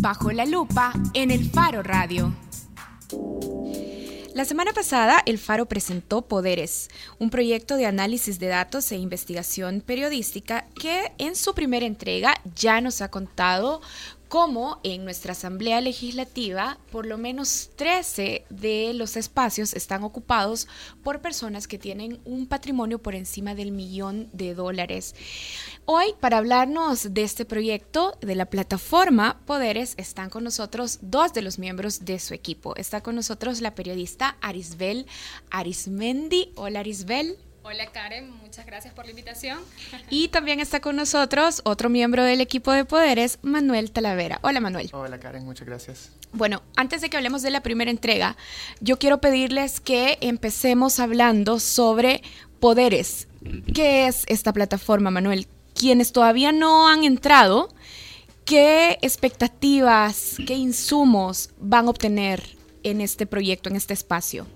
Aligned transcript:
Bajo 0.00 0.32
la 0.32 0.44
lupa 0.46 0.92
en 1.14 1.30
el 1.30 1.48
Faro 1.50 1.82
Radio. 1.82 2.34
La 4.34 4.46
semana 4.46 4.72
pasada, 4.72 5.22
el 5.26 5.38
Faro 5.38 5.66
presentó 5.66 6.22
Poderes, 6.22 6.88
un 7.18 7.28
proyecto 7.28 7.76
de 7.76 7.84
análisis 7.84 8.38
de 8.38 8.46
datos 8.46 8.90
e 8.90 8.96
investigación 8.96 9.82
periodística 9.82 10.66
que 10.74 11.12
en 11.18 11.36
su 11.36 11.54
primera 11.54 11.84
entrega 11.84 12.34
ya 12.56 12.80
nos 12.80 13.02
ha 13.02 13.10
contado 13.10 13.82
cómo 14.32 14.80
en 14.82 15.04
nuestra 15.04 15.32
Asamblea 15.32 15.82
Legislativa 15.82 16.78
por 16.90 17.04
lo 17.04 17.18
menos 17.18 17.68
13 17.76 18.46
de 18.48 18.94
los 18.94 19.18
espacios 19.18 19.74
están 19.74 20.04
ocupados 20.04 20.68
por 21.04 21.20
personas 21.20 21.68
que 21.68 21.78
tienen 21.78 22.18
un 22.24 22.46
patrimonio 22.46 22.98
por 22.98 23.14
encima 23.14 23.54
del 23.54 23.72
millón 23.72 24.30
de 24.32 24.54
dólares. 24.54 25.14
Hoy, 25.84 26.14
para 26.18 26.38
hablarnos 26.38 27.12
de 27.12 27.24
este 27.24 27.44
proyecto, 27.44 28.16
de 28.22 28.34
la 28.34 28.46
plataforma 28.46 29.38
Poderes, 29.44 29.92
están 29.98 30.30
con 30.30 30.44
nosotros 30.44 31.00
dos 31.02 31.34
de 31.34 31.42
los 31.42 31.58
miembros 31.58 32.06
de 32.06 32.18
su 32.18 32.32
equipo. 32.32 32.74
Está 32.76 33.02
con 33.02 33.16
nosotros 33.16 33.60
la 33.60 33.74
periodista 33.74 34.38
Arisbel 34.40 35.04
Arismendi. 35.50 36.52
Hola 36.56 36.80
Arisbel. 36.80 37.36
Hola 37.64 37.86
Karen, 37.86 38.28
muchas 38.42 38.66
gracias 38.66 38.92
por 38.92 39.04
la 39.04 39.12
invitación. 39.12 39.60
Y 40.10 40.28
también 40.28 40.58
está 40.58 40.80
con 40.80 40.96
nosotros 40.96 41.60
otro 41.64 41.88
miembro 41.88 42.24
del 42.24 42.40
equipo 42.40 42.72
de 42.72 42.84
poderes, 42.84 43.38
Manuel 43.42 43.92
Talavera. 43.92 44.40
Hola 44.42 44.58
Manuel. 44.58 44.90
Hola 44.92 45.20
Karen, 45.20 45.44
muchas 45.44 45.68
gracias. 45.68 46.10
Bueno, 46.32 46.62
antes 46.74 47.00
de 47.00 47.08
que 47.08 47.16
hablemos 47.16 47.42
de 47.42 47.50
la 47.50 47.62
primera 47.62 47.92
entrega, 47.92 48.36
yo 48.80 48.98
quiero 48.98 49.20
pedirles 49.20 49.78
que 49.78 50.18
empecemos 50.20 50.98
hablando 50.98 51.60
sobre 51.60 52.22
poderes. 52.58 53.28
¿Qué 53.72 54.08
es 54.08 54.24
esta 54.26 54.52
plataforma, 54.52 55.12
Manuel? 55.12 55.46
Quienes 55.72 56.10
todavía 56.10 56.50
no 56.50 56.88
han 56.88 57.04
entrado, 57.04 57.68
¿qué 58.44 58.98
expectativas, 59.02 60.34
qué 60.48 60.54
insumos 60.54 61.50
van 61.58 61.86
a 61.86 61.90
obtener 61.90 62.56
en 62.82 63.00
este 63.00 63.24
proyecto, 63.24 63.68
en 63.68 63.76
este 63.76 63.94
espacio? 63.94 64.48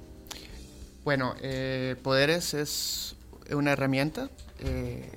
Bueno, 1.06 1.36
eh, 1.40 1.94
Poderes 2.02 2.52
es 2.52 3.14
una 3.52 3.70
herramienta 3.70 4.28
eh, 4.58 5.08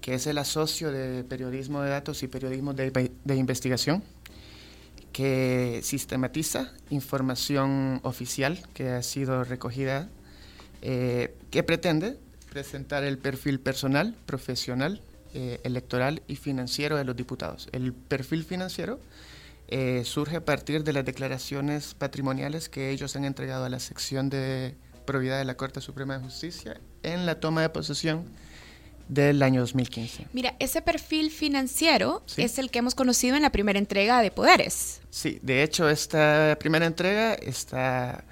que 0.00 0.14
es 0.14 0.28
el 0.28 0.38
asocio 0.38 0.92
de 0.92 1.24
periodismo 1.24 1.82
de 1.82 1.90
datos 1.90 2.22
y 2.22 2.28
periodismo 2.28 2.72
de, 2.72 3.10
investigación 3.34 4.04
que 5.12 5.80
sistematiza 5.82 6.72
información 6.90 7.98
oficial 8.04 8.62
que 8.74 8.90
ha 8.90 9.02
sido 9.02 9.42
recogida, 9.42 10.08
eh, 10.82 11.34
que 11.50 11.64
pretende 11.64 12.16
presentar 12.50 13.02
el 13.02 13.18
perfil 13.18 13.58
personal, 13.58 14.14
profesional, 14.24 15.02
electoral 15.34 16.22
y 16.28 16.36
financiero 16.36 16.96
de 16.96 17.04
los 17.04 17.16
diputados. 17.16 17.68
El 17.72 17.92
perfil 17.92 18.44
financiero 18.44 19.00
surge 20.04 20.36
a 20.36 20.44
partir 20.44 20.84
de 20.84 20.92
las 20.92 21.04
declaraciones 21.04 21.94
patrimoniales 21.94 22.68
que 22.68 22.90
ellos 22.90 23.16
han 23.16 23.24
entregado 23.24 23.64
a 23.64 23.68
la 23.68 23.80
sección 23.80 24.30
de 24.30 24.76
probidad 25.08 25.38
de 25.38 25.46
la 25.46 25.56
Corte 25.56 25.80
Suprema 25.80 26.18
de 26.18 26.22
Justicia 26.22 26.78
en 27.02 27.24
la 27.24 27.40
toma 27.40 27.62
de 27.62 27.70
posesión 27.70 28.26
del 29.08 29.42
año 29.42 29.62
2015. 29.62 30.26
Mira, 30.34 30.54
ese 30.58 30.82
perfil 30.82 31.30
financiero 31.30 32.22
es 32.36 32.58
el 32.58 32.70
que 32.70 32.80
hemos 32.80 32.94
conocido 32.94 33.34
en 33.34 33.40
la 33.40 33.50
primera 33.50 33.78
entrega 33.78 34.20
de 34.20 34.30
Poderes. 34.30 35.00
Sí, 35.08 35.38
de 35.40 35.62
hecho 35.62 35.88
esta 35.88 36.58
primera 36.60 36.84
entrega 36.84 37.32
está 37.32 38.22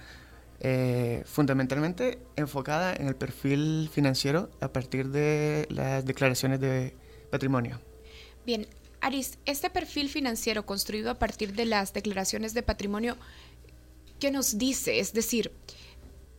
eh, 0.61 1.23
fundamentalmente 1.25 2.19
enfocada 2.37 2.95
en 2.95 3.09
el 3.09 3.17
perfil 3.17 3.89
financiero 3.91 4.51
a 4.61 4.69
partir 4.69 5.09
de 5.09 5.67
las 5.71 6.05
declaraciones 6.05 6.61
de 6.61 6.95
patrimonio. 7.31 7.81
Bien, 8.45 8.67
Aris, 9.01 9.39
este 9.47 9.71
perfil 9.71 10.11
financiero 10.11 10.67
construido 10.67 11.11
a 11.11 11.15
partir 11.15 11.55
de 11.55 11.65
las 11.65 11.95
declaraciones 11.95 12.53
de 12.53 12.63
patrimonio, 12.63 13.17
¿qué 14.21 14.31
nos 14.31 14.59
dice? 14.59 15.01
Es 15.01 15.15
decir, 15.15 15.53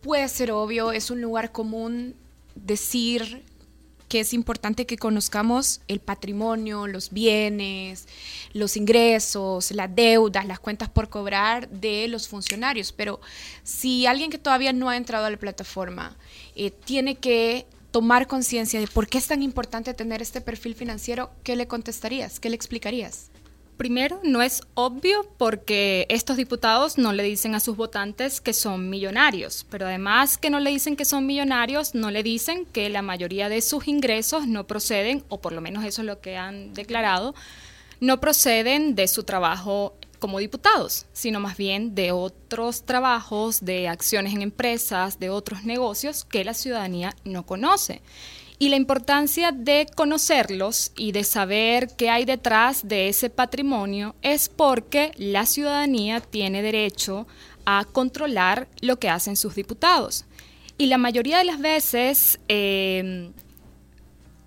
puede 0.00 0.28
ser 0.28 0.52
obvio, 0.52 0.92
es 0.92 1.10
un 1.10 1.20
lugar 1.20 1.52
común 1.52 2.14
decir 2.54 3.44
que 4.08 4.20
es 4.20 4.32
importante 4.32 4.86
que 4.86 4.96
conozcamos 4.96 5.82
el 5.86 6.00
patrimonio, 6.00 6.86
los 6.86 7.10
bienes, 7.10 8.08
los 8.52 8.76
ingresos, 8.76 9.70
las 9.70 9.94
deudas, 9.94 10.46
las 10.46 10.58
cuentas 10.58 10.88
por 10.88 11.10
cobrar 11.10 11.68
de 11.68 12.08
los 12.08 12.26
funcionarios. 12.26 12.92
Pero 12.92 13.20
si 13.62 14.06
alguien 14.06 14.30
que 14.30 14.38
todavía 14.38 14.72
no 14.72 14.88
ha 14.88 14.96
entrado 14.96 15.26
a 15.26 15.30
la 15.30 15.36
plataforma 15.36 16.16
eh, 16.56 16.70
tiene 16.70 17.16
que 17.16 17.66
tomar 17.90 18.26
conciencia 18.26 18.80
de 18.80 18.86
por 18.86 19.08
qué 19.08 19.18
es 19.18 19.26
tan 19.26 19.42
importante 19.42 19.94
tener 19.94 20.22
este 20.22 20.40
perfil 20.40 20.74
financiero, 20.74 21.30
¿qué 21.42 21.56
le 21.56 21.68
contestarías? 21.68 22.40
¿Qué 22.40 22.48
le 22.48 22.56
explicarías? 22.56 23.30
Primero, 23.78 24.20
no 24.24 24.42
es 24.42 24.62
obvio 24.74 25.24
porque 25.38 26.06
estos 26.08 26.36
diputados 26.36 26.98
no 26.98 27.12
le 27.12 27.22
dicen 27.22 27.54
a 27.54 27.60
sus 27.60 27.76
votantes 27.76 28.40
que 28.40 28.52
son 28.52 28.90
millonarios, 28.90 29.64
pero 29.70 29.86
además 29.86 30.36
que 30.36 30.50
no 30.50 30.58
le 30.58 30.70
dicen 30.70 30.96
que 30.96 31.04
son 31.04 31.26
millonarios, 31.26 31.94
no 31.94 32.10
le 32.10 32.24
dicen 32.24 32.66
que 32.66 32.88
la 32.88 33.02
mayoría 33.02 33.48
de 33.48 33.62
sus 33.62 33.86
ingresos 33.86 34.48
no 34.48 34.66
proceden, 34.66 35.22
o 35.28 35.40
por 35.40 35.52
lo 35.52 35.60
menos 35.60 35.84
eso 35.84 36.02
es 36.02 36.08
lo 36.08 36.20
que 36.20 36.36
han 36.36 36.74
declarado, 36.74 37.36
no 38.00 38.18
proceden 38.18 38.96
de 38.96 39.06
su 39.06 39.22
trabajo 39.22 39.94
como 40.18 40.40
diputados, 40.40 41.06
sino 41.12 41.38
más 41.38 41.56
bien 41.56 41.94
de 41.94 42.10
otros 42.10 42.82
trabajos, 42.82 43.64
de 43.64 43.86
acciones 43.86 44.34
en 44.34 44.42
empresas, 44.42 45.20
de 45.20 45.30
otros 45.30 45.62
negocios 45.62 46.24
que 46.24 46.42
la 46.42 46.54
ciudadanía 46.54 47.14
no 47.22 47.46
conoce 47.46 48.02
y 48.58 48.68
la 48.68 48.76
importancia 48.76 49.52
de 49.52 49.86
conocerlos 49.94 50.92
y 50.96 51.12
de 51.12 51.24
saber 51.24 51.94
qué 51.96 52.10
hay 52.10 52.24
detrás 52.24 52.86
de 52.86 53.08
ese 53.08 53.30
patrimonio 53.30 54.16
es 54.22 54.48
porque 54.48 55.12
la 55.16 55.46
ciudadanía 55.46 56.20
tiene 56.20 56.60
derecho 56.62 57.26
a 57.64 57.84
controlar 57.84 58.68
lo 58.80 58.98
que 58.98 59.10
hacen 59.10 59.36
sus 59.36 59.54
diputados. 59.54 60.24
Y 60.76 60.86
la 60.86 60.98
mayoría 60.98 61.38
de 61.38 61.44
las 61.44 61.60
veces 61.60 62.40
eh, 62.48 63.30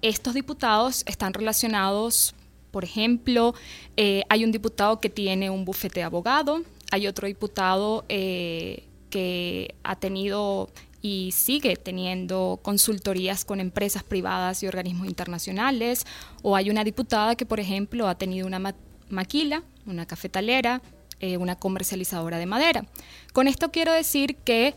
estos 0.02 0.34
diputados 0.34 1.04
están 1.06 1.34
relacionados, 1.34 2.36
por 2.72 2.84
ejemplo, 2.84 3.54
eh, 3.96 4.24
hay 4.30 4.44
un 4.44 4.52
diputado 4.52 5.00
que 5.00 5.10
tiene 5.10 5.50
un 5.50 5.66
bufete 5.66 6.00
de 6.00 6.06
abogado, 6.06 6.64
hay 6.92 7.08
otro 7.08 7.28
diputado 7.28 8.06
eh, 8.10 8.88
que 9.10 9.76
ha 9.84 9.96
tenido 9.96 10.70
y 11.02 11.32
sigue 11.32 11.76
teniendo 11.76 12.60
consultorías 12.62 13.44
con 13.46 13.60
empresas 13.60 14.04
privadas 14.04 14.62
y 14.64 14.68
organismos 14.68 15.08
internacionales. 15.08 16.06
O 16.44 16.56
hay 16.56 16.70
una 16.70 16.84
diputada 16.84 17.36
que, 17.36 17.46
por 17.46 17.60
ejemplo, 17.60 18.08
ha 18.08 18.16
tenido 18.16 18.46
una 18.48 18.76
maquila, 19.10 19.64
una 19.86 20.06
cafetalera, 20.06 20.82
eh, 21.20 21.38
una 21.38 21.56
comercializadora 21.56 22.38
de 22.38 22.46
madera. 22.46 22.86
Con 23.34 23.48
esto 23.48 23.72
quiero 23.72 23.94
decir 23.94 24.36
que 24.38 24.76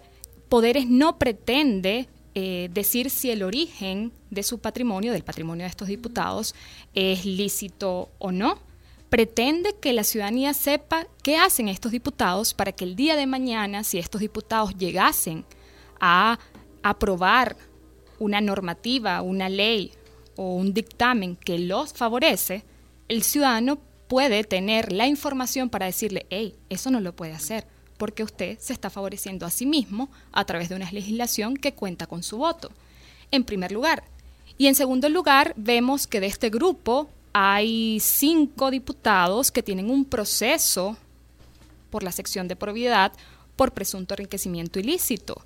Poderes 0.49 0.87
no 0.87 1.19
pretende 1.19 2.07
eh, 2.35 2.69
decir 2.73 3.11
si 3.11 3.31
el 3.31 3.43
origen 3.43 4.13
de 4.31 4.43
su 4.43 4.59
patrimonio, 4.59 5.13
del 5.13 5.25
patrimonio 5.25 5.65
de 5.65 5.71
estos 5.71 5.89
diputados, 5.89 6.55
es 6.95 7.25
lícito 7.25 8.11
o 8.19 8.33
no. 8.33 8.59
Pretende 9.09 9.75
que 9.81 9.93
la 9.93 10.05
ciudadanía 10.05 10.53
sepa 10.55 11.07
qué 11.23 11.37
hacen 11.37 11.69
estos 11.69 11.93
diputados 11.93 12.55
para 12.55 12.73
que 12.73 12.85
el 12.85 12.97
día 12.97 13.17
de 13.17 13.27
mañana, 13.27 13.85
si 13.85 13.99
estos 13.99 14.21
diputados 14.21 14.77
llegasen 14.77 15.45
a 16.01 16.39
aprobar 16.83 17.57
una 18.19 18.41
normativa, 18.41 19.23
una 19.23 19.49
ley 19.49 19.93
o 20.37 20.55
un 20.55 20.75
dictamen 20.75 21.37
que 21.37 21.59
los 21.59 21.93
favorece, 21.93 22.65
el 23.09 23.23
ciudadano 23.23 23.79
puede 24.09 24.45
tener 24.45 24.93
la 24.93 25.07
información 25.07 25.71
para 25.71 25.87
decirle, 25.87 26.27
hey, 26.31 26.55
eso 26.69 26.91
no 26.91 27.01
lo 27.01 27.15
puede 27.15 27.33
hacer, 27.33 27.67
porque 27.97 28.23
usted 28.23 28.59
se 28.59 28.73
está 28.73 28.91
favoreciendo 28.91 29.47
a 29.47 29.51
sí 29.51 29.67
mismo 29.67 30.11
a 30.33 30.45
través 30.45 30.69
de 30.69 30.77
una 30.77 30.91
legislación 30.91 31.57
que 31.57 31.75
cuenta 31.75 32.07
con 32.07 32.23
su 32.23 32.39
voto, 32.39 32.71
en 33.31 33.45
primer 33.45 33.73
lugar. 33.73 34.05
Y 34.59 34.67
en 34.67 34.75
segundo 34.75 35.09
lugar, 35.09 35.55
vemos 35.57 36.07
que 36.07 36.21
de 36.21 36.27
este 36.27 36.51
grupo 36.51 37.09
hay 37.33 37.99
cinco 38.01 38.71
diputados 38.71 39.51
que 39.51 39.63
tienen 39.63 39.91
un 39.91 40.05
proceso 40.05 40.97
por 41.91 42.03
la 42.03 42.13
sección 42.13 42.47
de 42.47 42.57
propiedad 42.57 43.13
por 43.57 43.73
presunto 43.73 44.15
enriquecimiento 44.15 44.79
ilícito. 44.79 45.45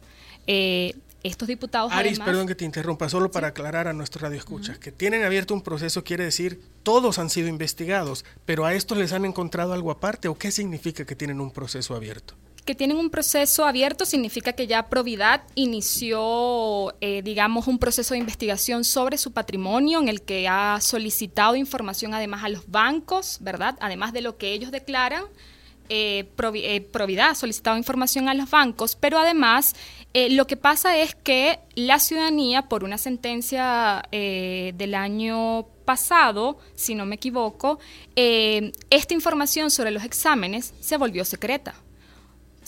Eh, 0.48 0.94
estos 1.22 1.46
diputados. 1.46 1.92
Aris, 1.92 2.18
perdón 2.20 2.46
que 2.46 2.54
te 2.54 2.64
interrumpa, 2.64 3.08
solo 3.08 3.30
para 3.30 3.48
aclarar 3.48 3.86
a 3.86 3.92
nuestros 3.92 4.22
radioescuchas, 4.22 4.78
que 4.78 4.92
tienen 4.92 5.24
abierto 5.24 5.52
un 5.52 5.62
proceso 5.62 6.04
quiere 6.04 6.24
decir 6.24 6.60
todos 6.82 7.18
han 7.18 7.28
sido 7.28 7.48
investigados, 7.48 8.24
pero 8.44 8.64
a 8.64 8.74
estos 8.74 8.96
les 8.96 9.12
han 9.12 9.24
encontrado 9.24 9.72
algo 9.72 9.90
aparte 9.90 10.28
o 10.28 10.38
qué 10.38 10.50
significa 10.50 11.04
que 11.04 11.16
tienen 11.16 11.40
un 11.40 11.50
proceso 11.50 11.94
abierto? 11.94 12.34
Que 12.64 12.74
tienen 12.74 12.98
un 12.98 13.10
proceso 13.10 13.64
abierto 13.64 14.04
significa 14.04 14.52
que 14.52 14.66
ya 14.66 14.88
Providad 14.88 15.42
inició, 15.54 16.94
eh, 17.00 17.22
digamos, 17.22 17.66
un 17.66 17.78
proceso 17.78 18.14
de 18.14 18.20
investigación 18.20 18.84
sobre 18.84 19.18
su 19.18 19.32
patrimonio 19.32 20.00
en 20.00 20.08
el 20.08 20.22
que 20.22 20.48
ha 20.48 20.78
solicitado 20.80 21.56
información 21.56 22.14
además 22.14 22.44
a 22.44 22.48
los 22.48 22.70
bancos, 22.70 23.38
¿verdad? 23.40 23.76
Además 23.80 24.12
de 24.12 24.20
lo 24.22 24.38
que 24.38 24.52
ellos 24.52 24.70
declaran 24.70 25.24
eh, 25.88 26.28
eh, 26.54 26.80
Providad 26.80 27.30
ha 27.30 27.34
solicitado 27.34 27.76
información 27.76 28.28
a 28.28 28.34
los 28.34 28.50
bancos, 28.50 28.96
pero 28.96 29.18
además 29.18 29.74
eh, 30.14 30.30
lo 30.30 30.46
que 30.46 30.56
pasa 30.56 30.96
es 30.96 31.14
que 31.14 31.58
la 31.74 31.98
ciudadanía, 31.98 32.62
por 32.62 32.84
una 32.84 32.98
sentencia 32.98 34.02
del 34.10 34.94
año 34.94 35.66
pasado, 35.88 36.58
si 36.74 36.94
no 36.94 37.06
me 37.06 37.14
equivoco, 37.14 37.78
eh, 38.14 38.72
esta 38.90 39.14
información 39.14 39.70
sobre 39.70 39.90
los 39.90 40.04
exámenes 40.04 40.74
se 40.80 40.98
volvió 40.98 41.24
secreta 41.24 41.76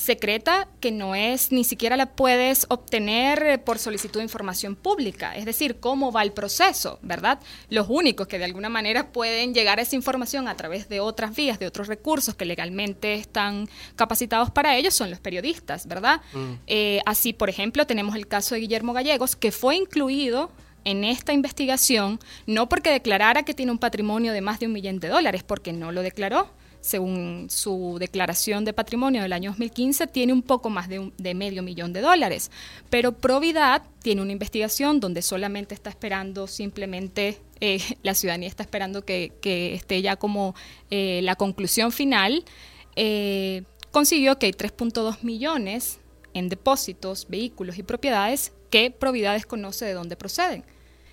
secreta 0.00 0.66
que 0.80 0.90
no 0.90 1.14
es, 1.14 1.52
ni 1.52 1.62
siquiera 1.62 1.96
la 1.96 2.06
puedes 2.06 2.66
obtener 2.68 3.42
eh, 3.42 3.58
por 3.58 3.78
solicitud 3.78 4.18
de 4.18 4.24
información 4.24 4.74
pública, 4.74 5.36
es 5.36 5.44
decir, 5.44 5.78
cómo 5.78 6.10
va 6.10 6.22
el 6.22 6.32
proceso, 6.32 6.98
¿verdad? 7.02 7.38
Los 7.68 7.86
únicos 7.88 8.26
que 8.26 8.38
de 8.38 8.46
alguna 8.46 8.68
manera 8.68 9.12
pueden 9.12 9.52
llegar 9.54 9.78
a 9.78 9.82
esa 9.82 9.96
información 9.96 10.48
a 10.48 10.56
través 10.56 10.88
de 10.88 11.00
otras 11.00 11.36
vías, 11.36 11.58
de 11.58 11.66
otros 11.66 11.86
recursos 11.86 12.34
que 12.34 12.44
legalmente 12.44 13.14
están 13.14 13.68
capacitados 13.94 14.50
para 14.50 14.76
ello, 14.76 14.90
son 14.90 15.10
los 15.10 15.20
periodistas, 15.20 15.86
¿verdad? 15.86 16.22
Mm. 16.32 16.52
Eh, 16.66 17.00
así, 17.04 17.32
por 17.32 17.50
ejemplo, 17.50 17.86
tenemos 17.86 18.16
el 18.16 18.26
caso 18.26 18.54
de 18.54 18.62
Guillermo 18.62 18.94
Gallegos, 18.94 19.36
que 19.36 19.52
fue 19.52 19.76
incluido 19.76 20.50
en 20.84 21.04
esta 21.04 21.34
investigación, 21.34 22.18
no 22.46 22.68
porque 22.70 22.90
declarara 22.90 23.42
que 23.42 23.52
tiene 23.52 23.70
un 23.70 23.78
patrimonio 23.78 24.32
de 24.32 24.40
más 24.40 24.60
de 24.60 24.66
un 24.66 24.72
millón 24.72 24.98
de 24.98 25.08
dólares, 25.08 25.42
porque 25.42 25.74
no 25.74 25.92
lo 25.92 26.00
declaró, 26.02 26.48
según 26.80 27.48
su 27.50 27.96
declaración 27.98 28.64
de 28.64 28.72
patrimonio 28.72 29.22
del 29.22 29.32
año 29.32 29.50
2015, 29.50 30.06
tiene 30.06 30.32
un 30.32 30.42
poco 30.42 30.70
más 30.70 30.88
de, 30.88 31.34
medio 31.34 31.62
millón 31.62 31.92
de 31.92 32.00
dólares. 32.00 32.50
Pero 32.88 33.12
Providad 33.12 33.82
tiene 34.02 34.22
una 34.22 34.32
investigación 34.32 35.00
donde 35.00 35.22
solamente 35.22 35.74
está 35.74 35.90
esperando 35.90 36.46
simplemente, 36.46 37.38
eh, 37.60 37.80
la 38.02 38.14
ciudadanía 38.14 38.48
está 38.48 38.62
esperando 38.62 39.04
que, 39.04 39.32
esté 39.74 40.02
ya 40.02 40.16
como 40.16 40.54
eh, 40.90 41.20
la 41.22 41.36
conclusión 41.36 41.92
final. 41.92 42.44
Eh, 42.96 43.62
consiguió 43.90 44.38
que 44.38 44.46
hay 44.46 44.52
3.2 44.52 45.22
millones 45.22 46.00
en 46.34 46.48
depósitos, 46.48 47.26
vehículos 47.28 47.78
y 47.78 47.82
propiedades 47.82 48.52
que 48.70 48.90
Providad 48.90 49.34
desconoce 49.34 49.84
de 49.84 49.92
dónde 49.92 50.16
proceden. 50.16 50.64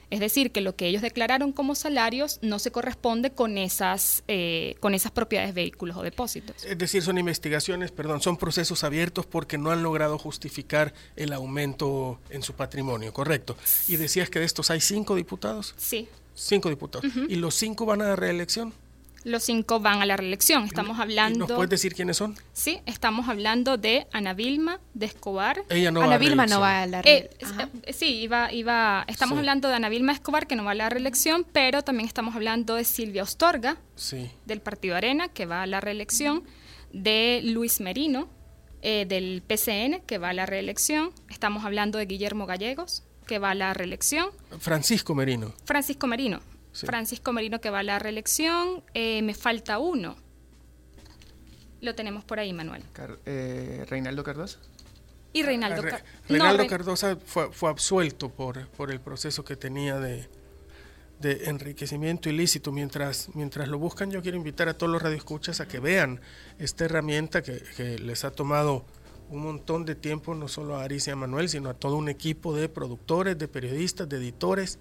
Es 0.10 0.20
decir, 0.20 0.52
que 0.52 0.62
lo 0.62 0.76
que 0.76 0.88
ellos 0.88 1.02
declararon 1.02 1.52
como 1.52 1.76
salarios 1.76 2.40
no 2.42 2.60
se 2.60 2.72
corresponde 2.72 3.32
con 3.32 3.58
esas, 3.58 4.24
eh, 4.28 4.76
con 4.80 4.94
esas 4.94 5.12
propiedades, 5.12 5.54
vehículos 5.54 5.98
o 5.98 6.04
depósitos. 6.04 6.64
Es 6.64 6.78
decir, 6.78 7.04
son 7.04 7.18
investigaciones, 7.18 7.92
perdón, 7.92 8.22
son 8.22 8.38
procesos 8.38 8.84
abiertos 8.84 9.26
porque 9.26 9.58
no 9.58 9.72
han 9.72 9.84
logrado 9.84 10.18
justificar 10.18 10.94
el 11.16 11.34
aumento 11.34 12.20
en 12.30 12.42
su 12.42 12.54
patrimonio, 12.54 13.12
¿correcto? 13.12 13.58
Y 13.88 13.98
decías 13.98 14.30
que 14.30 14.40
de 14.40 14.46
estos 14.46 14.72
hay 14.72 14.80
cinco 14.80 15.16
diputados. 15.16 15.74
Sí. 15.78 16.08
Cinco 16.36 16.70
diputados. 16.70 17.12
¿Y 17.28 17.36
los 17.36 17.56
cinco 17.56 17.86
van 17.86 18.02
a 18.02 18.10
la 18.10 18.16
reelección? 18.16 18.74
Los 19.28 19.44
cinco 19.44 19.80
van 19.80 20.02
a 20.02 20.06
la 20.06 20.16
reelección. 20.16 20.64
Estamos 20.64 21.00
hablando. 21.00 21.40
¿Nos 21.40 21.52
puedes 21.52 21.70
decir 21.70 21.94
quiénes 21.94 22.18
son? 22.18 22.36
Sí, 22.54 22.80
estamos 22.86 23.28
hablando 23.28 23.78
de 23.78 24.08
Ana 24.14 24.34
Vilma, 24.34 24.80
de 24.94 25.06
Escobar. 25.06 25.64
Ella 25.70 25.92
no 25.92 26.00
Ana 26.00 26.10
va 26.10 26.16
a 26.16 26.18
Vilma 26.18 26.46
no 26.48 26.60
va 26.62 26.84
a 26.84 26.88
la 26.88 27.00
eh, 27.02 27.30
reelección. 27.30 27.72
Eh, 27.84 27.94
sí, 27.94 28.22
iba, 28.22 28.52
iba. 28.54 29.04
Estamos 29.08 29.38
hablando 29.38 29.68
de 29.68 29.76
Ana 29.76 29.90
Vilma 29.90 30.14
Escobar, 30.14 30.48
que 30.48 30.56
no 30.56 30.64
va 30.64 30.72
a 30.72 30.76
la 30.76 30.90
reelección, 30.90 31.46
pero 31.52 31.84
también 31.84 32.08
estamos 32.08 32.36
hablando 32.36 32.76
de 32.76 32.86
Silvia 32.86 33.24
Ostorga, 33.24 33.78
del 34.46 34.62
Partido 34.62 34.96
Arena, 34.96 35.28
que 35.28 35.46
va 35.46 35.64
a 35.64 35.68
la 35.68 35.82
reelección, 35.82 36.44
de 36.94 37.42
Luis 37.44 37.82
Merino, 37.82 38.30
eh, 38.82 39.06
del 39.08 39.44
PCN, 39.46 40.02
que 40.06 40.18
va 40.20 40.30
a 40.30 40.34
la 40.34 40.46
reelección. 40.46 41.12
Estamos 41.30 41.66
hablando 41.66 41.98
de 41.98 42.06
Guillermo 42.06 42.46
Gallegos, 42.46 43.04
que 43.26 43.40
va 43.40 43.52
a 43.52 43.56
la 43.56 43.74
reelección. 43.74 44.30
Francisco 44.60 45.14
Merino. 45.14 45.54
Francisco 45.66 46.08
Merino. 46.08 46.40
Francisco 46.86 47.34
Merino 47.34 47.60
que 47.60 47.70
va 47.70 47.80
a 47.80 47.84
la 47.84 48.00
reelección. 48.00 48.84
Eh, 48.94 49.22
me 49.22 49.34
falta 49.34 49.80
uno. 49.80 50.16
Lo 51.82 51.96
tenemos 51.96 52.24
por 52.24 52.40
ahí, 52.40 52.54
Manuel. 52.54 52.84
Eh, 53.26 53.86
Reinaldo 53.88 54.24
Cardosa. 54.24 54.60
Y 55.34 55.44
Reinaldo, 55.44 55.84
Cardosa. 55.84 56.04
Reinaldo 56.28 56.68
Cardosa 56.68 57.18
fue, 57.18 57.52
fue, 57.52 57.70
absuelto 57.70 58.30
por, 58.30 58.68
por 58.70 58.92
el 58.92 59.00
proceso 59.00 59.44
que 59.44 59.56
tenía 59.56 60.00
de, 60.00 60.28
de 61.20 61.46
enriquecimiento 61.46 62.30
ilícito. 62.30 62.72
Mientras, 62.72 63.30
mientras 63.36 63.68
lo 63.68 63.78
buscan, 63.78 64.10
yo 64.10 64.22
quiero 64.22 64.38
invitar 64.38 64.70
a 64.70 64.76
todos 64.76 64.92
los 64.92 65.02
radioescuchas 65.02 65.60
a 65.62 65.68
que 65.68 65.80
vean 65.80 66.22
esta 66.58 66.86
herramienta 66.86 67.44
que, 67.44 67.62
que 67.76 68.00
les 68.00 68.24
ha 68.24 68.32
tomado 68.32 68.86
un 69.30 69.44
montón 69.44 69.86
de 69.86 69.96
tiempo, 69.96 70.34
no 70.34 70.48
solo 70.48 70.78
a 70.78 70.84
Aris 70.84 71.08
y 71.08 71.12
a 71.12 71.16
Manuel, 71.16 71.50
sino 71.50 71.70
a 71.70 71.74
todo 71.74 71.98
un 71.98 72.10
equipo 72.10 72.56
de 72.56 72.70
productores, 72.70 73.38
de 73.38 73.48
periodistas, 73.48 74.08
de 74.08 74.18
editores, 74.18 74.80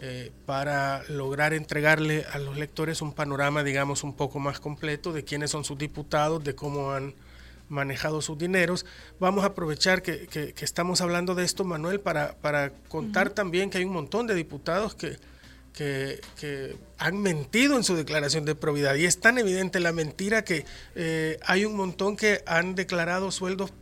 eh, 0.00 0.32
para 0.46 1.02
lograr 1.08 1.54
entregarle 1.54 2.24
a 2.32 2.38
los 2.38 2.56
lectores 2.56 3.02
un 3.02 3.12
panorama, 3.12 3.62
digamos, 3.62 4.02
un 4.02 4.14
poco 4.14 4.38
más 4.38 4.58
completo 4.58 5.12
de 5.12 5.24
quiénes 5.24 5.50
son 5.50 5.64
sus 5.64 5.78
diputados, 5.78 6.42
de 6.42 6.54
cómo 6.54 6.92
han 6.92 7.14
manejado 7.68 8.22
sus 8.22 8.38
dineros. 8.38 8.86
Vamos 9.18 9.44
a 9.44 9.48
aprovechar 9.48 10.02
que, 10.02 10.54
estamos 10.60 11.00
hablando 11.00 11.34
de 11.34 11.44
esto, 11.44 11.64
Manuel, 11.64 12.00
para, 12.00 12.34
para 12.36 12.70
contar 12.88 13.30
también 13.30 13.70
que 13.70 13.78
hay 13.78 13.84
un 13.84 13.92
montón 13.92 14.26
de 14.26 14.34
diputados 14.34 14.94
que, 14.94 15.18
que, 15.72 16.76
han 16.98 17.20
mentido 17.20 17.76
en 17.76 17.82
su 17.82 17.96
declaración 17.96 18.44
de 18.44 18.54
probidad. 18.54 18.94
Y 18.94 19.06
es 19.06 19.18
tan 19.18 19.38
evidente 19.38 19.80
la 19.80 19.92
mentira 19.92 20.44
que 20.44 20.64
eh, 20.94 21.38
hay 21.44 21.64
un 21.64 21.76
montón 21.76 22.16
que 22.16 22.42
han 22.46 22.74
declarado 22.74 23.30
sueldos 23.32 23.72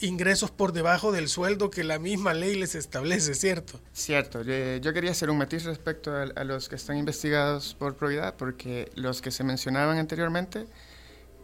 ingresos 0.00 0.50
por 0.50 0.72
debajo 0.72 1.12
del 1.12 1.28
sueldo 1.28 1.70
que 1.70 1.84
la 1.84 1.98
misma 1.98 2.34
ley 2.34 2.54
les 2.54 2.74
establece, 2.74 3.34
¿cierto? 3.34 3.80
Cierto. 3.92 4.42
Yo 4.42 4.92
quería 4.92 5.10
hacer 5.10 5.30
un 5.30 5.38
matiz 5.38 5.64
respecto 5.64 6.12
a, 6.14 6.44
los 6.44 6.68
que 6.68 6.76
están 6.76 6.96
investigados 6.96 7.74
por 7.74 7.96
probidad, 7.96 8.36
porque 8.36 8.90
los 8.94 9.22
que 9.22 9.30
se 9.30 9.44
mencionaban 9.44 9.98
anteriormente 9.98 10.66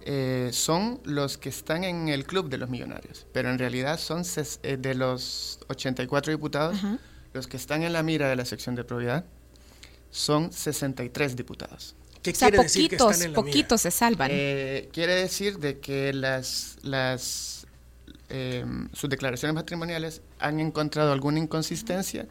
eh, 0.04 0.50
son 0.52 1.00
los 1.04 1.38
que 1.38 1.48
están 1.48 1.84
en 1.84 2.08
el 2.08 2.26
club 2.26 2.48
de 2.48 2.58
los 2.58 2.68
millonarios, 2.68 3.26
pero 3.32 3.50
en 3.50 3.58
realidad 3.58 3.98
son 3.98 4.22
eh, 4.62 4.76
de 4.76 4.94
los 4.94 5.60
84 5.68 6.32
diputados, 6.32 6.78
los 7.32 7.46
que 7.46 7.56
están 7.56 7.82
en 7.82 7.92
la 7.92 8.02
mira 8.02 8.28
de 8.28 8.36
la 8.36 8.44
sección 8.44 8.74
de 8.74 8.84
probidad 8.84 9.24
son 10.10 10.52
63 10.52 11.36
diputados. 11.36 11.96
¿Qué 12.22 12.32
quiere 12.32 12.58
decir 12.58 12.88
que 12.88 12.96
están 12.96 13.20
en 13.22 13.32
la 13.32 13.34
poquitos 13.34 13.80
se 13.80 13.90
salvan. 13.90 14.28
Eh, 14.32 14.88
quiere 14.92 15.14
decir 15.14 15.58
de 15.58 15.80
que 15.80 16.12
las, 16.12 16.76
las 16.82 17.66
eh, 18.34 18.64
sus 18.94 19.10
declaraciones 19.10 19.54
patrimoniales 19.54 20.22
han 20.38 20.58
encontrado 20.58 21.12
alguna 21.12 21.38
inconsistencia, 21.38 22.26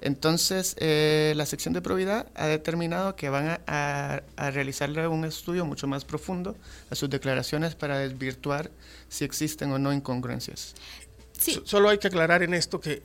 entonces 0.00 0.74
eh, 0.78 1.34
la 1.36 1.44
sección 1.44 1.74
de 1.74 1.82
probidad 1.82 2.26
ha 2.34 2.46
determinado 2.46 3.16
que 3.16 3.28
van 3.28 3.60
a, 3.66 4.22
realizarle 4.36 5.06
un 5.06 5.26
estudio 5.26 5.66
mucho 5.66 5.86
más 5.86 6.06
profundo 6.06 6.56
a 6.90 6.94
sus 6.94 7.10
declaraciones 7.10 7.74
para 7.74 7.98
desvirtuar 7.98 8.70
si 9.08 9.24
existen 9.24 9.70
o 9.72 9.78
no 9.78 9.92
incongruencias. 9.92 10.74
Solo 11.64 11.88
hay 11.88 11.98
que 11.98 12.06
aclarar 12.06 12.42
en 12.42 12.54
esto 12.54 12.80
que, 12.80 13.02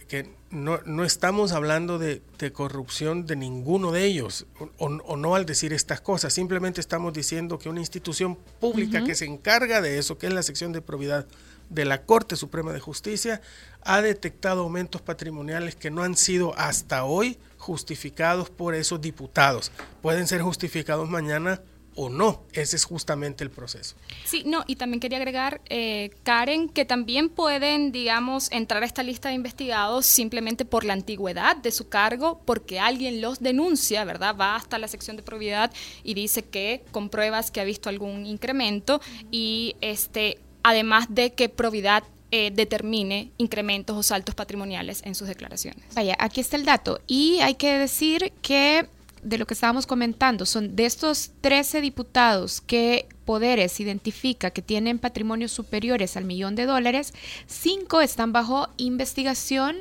no, 0.51 1.03
estamos 1.03 1.51
hablando 1.51 1.99
de, 1.99 2.21
corrupción 2.53 3.25
de 3.25 3.35
ninguno 3.35 3.91
de 3.91 4.05
ellos, 4.05 4.45
o, 4.77 5.17
no 5.17 5.35
al 5.35 5.45
decir 5.45 5.73
estas 5.73 6.01
cosas, 6.01 6.33
simplemente 6.33 6.79
estamos 6.79 7.13
diciendo 7.13 7.59
que 7.59 7.67
una 7.67 7.79
institución 7.79 8.38
pública 8.59 9.03
que 9.03 9.15
se 9.15 9.25
encarga 9.25 9.81
de 9.81 9.97
eso, 9.97 10.17
que 10.17 10.27
es 10.27 10.33
la 10.33 10.44
sección 10.44 10.71
de 10.71 10.81
probidad, 10.81 11.27
de 11.69 11.86
la 11.86 12.04
Corte 12.04 12.36
Suprema 12.36 12.74
de 12.74 12.80
Justicia 12.80 13.42
ha 13.81 14.02
detectado 14.02 14.64
aumentos 14.64 15.02
patrimoniales 15.02 15.76
que 15.76 15.92
no 15.92 16.04
han 16.04 16.16
sido 16.16 16.57
hasta 16.57 17.06
hoy 17.06 17.38
justificados 17.57 18.50
por 18.50 18.76
esos 18.76 19.02
diputados. 19.02 19.71
Pueden 20.02 20.28
ser 20.28 20.42
justificados 20.42 21.09
mañana 21.09 21.62
o 21.97 22.09
no. 22.09 22.44
Ese 22.54 22.76
es 22.76 22.86
justamente 22.86 23.44
el 23.44 23.50
proceso. 23.50 23.95
Sí, 24.24 24.44
no, 24.45 24.64
y 24.68 24.76
también 24.76 25.00
quería 25.00 25.18
agregar, 25.18 25.62
eh, 25.68 26.12
Karen, 26.24 26.69
que 26.69 26.86
también 26.86 27.28
pueden, 27.28 27.92
digamos, 27.92 28.52
entrar 28.52 28.83
a 28.83 28.86
esta 28.86 29.02
lista 29.02 29.30
de 29.30 29.36
investigados 29.36 30.06
simplemente 30.06 30.64
por 30.64 30.86
la 30.86 30.94
antigüedad 30.94 31.57
de 31.57 31.71
su 31.71 31.90
cargo, 31.90 32.40
porque 32.45 32.80
alguien 32.80 33.19
los 33.19 33.40
denuncia, 33.40 34.06
¿verdad? 34.06 34.36
Va 34.40 34.56
hasta 34.56 34.78
la 34.78 34.88
sección 34.88 35.18
de 35.18 35.24
propiedad 35.24 35.74
y 36.04 36.14
dice 36.14 36.44
que 36.44 36.86
con 36.92 37.09
pruebas 37.09 37.50
que 37.50 37.62
ha 37.62 37.66
visto 37.66 37.90
algún 37.90 38.28
incremento 38.28 39.02
y 39.31 39.76
este 39.81 40.40
además 40.68 41.06
de 41.09 41.33
que 41.33 41.47
Providad 41.47 42.04
eh, 42.31 42.52
determine 42.54 43.31
incrementos 43.38 43.95
o 43.95 44.04
saltos 44.04 44.36
patrimoniales 44.36 45.02
en 45.06 45.16
sus 45.16 45.30
declaraciones. 45.30 45.83
Vaya, 45.95 46.18
aquí 46.19 46.42
está 46.42 46.57
el 46.57 46.66
dato. 46.66 47.00
Y 47.07 47.40
hay 47.40 47.56
que 47.56 47.78
decir 47.78 48.33
que 48.42 48.90
de 49.24 49.38
lo 49.38 49.45
que 49.45 49.54
estábamos 49.54 49.88
comentando, 49.88 50.45
son 50.45 50.76
de 50.76 50.86
estos 50.86 51.31
13 51.42 51.81
diputados 51.81 52.62
que 52.62 53.07
Poderes 53.26 53.80
identifica 53.81 54.52
que 54.52 54.62
tienen 54.62 55.00
patrimonios 55.00 55.52
superiores 55.52 56.16
al 56.16 56.24
millón 56.24 56.56
de 56.56 56.66
dólares, 56.66 57.14
cinco 57.45 58.00
están 58.00 58.31
bajo 58.31 58.69
investigación 58.78 59.76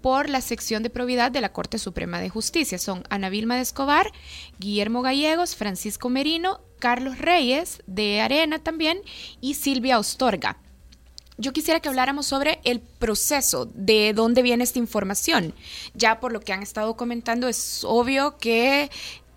por 0.00 0.28
la 0.28 0.40
sección 0.40 0.82
de 0.82 0.90
probidad 0.90 1.30
de 1.30 1.40
la 1.40 1.52
Corte 1.52 1.78
Suprema 1.78 2.20
de 2.20 2.28
Justicia. 2.28 2.78
Son 2.78 3.04
Ana 3.10 3.28
Vilma 3.28 3.56
de 3.56 3.62
Escobar, 3.62 4.10
Guillermo 4.58 5.02
Gallegos, 5.02 5.56
Francisco 5.56 6.08
Merino, 6.08 6.60
Carlos 6.78 7.18
Reyes 7.18 7.82
de 7.86 8.20
Arena 8.20 8.58
también 8.58 9.00
y 9.40 9.54
Silvia 9.54 9.98
Ostorga. 9.98 10.58
Yo 11.40 11.54
quisiera 11.54 11.80
que 11.80 11.88
habláramos 11.88 12.26
sobre 12.26 12.60
el 12.64 12.80
proceso, 12.80 13.70
de 13.74 14.12
dónde 14.12 14.42
viene 14.42 14.62
esta 14.62 14.78
información. 14.78 15.54
Ya 15.94 16.20
por 16.20 16.32
lo 16.32 16.40
que 16.40 16.52
han 16.52 16.62
estado 16.62 16.98
comentando, 16.98 17.48
es 17.48 17.82
obvio 17.84 18.36
que 18.36 18.90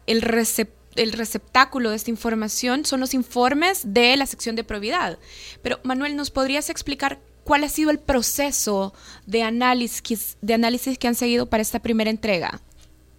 el, 0.06 0.22
receptáculo 0.22 1.92
de 1.92 1.96
esta 1.96 2.10
información 2.10 2.84
son 2.84 3.00
los 3.00 3.14
informes 3.14 3.94
de 3.94 4.18
la 4.18 4.26
sección 4.26 4.58
de 4.58 4.66
probidad. 4.66 5.18
Pero 5.62 5.80
Manuel, 5.84 6.18
¿nos 6.18 6.30
podrías 6.30 6.70
explicar 6.70 7.22
cuál 7.44 7.64
ha 7.64 7.70
sido 7.70 7.92
el 7.92 8.00
proceso 8.00 8.94
de 9.26 9.44
análisis, 9.44 10.38
de 10.42 10.54
análisis 10.54 10.98
que 10.98 11.08
han 11.08 11.16
seguido 11.16 11.48
para 11.48 11.62
esta 11.62 11.80
primera 11.80 12.10
entrega? 12.10 12.62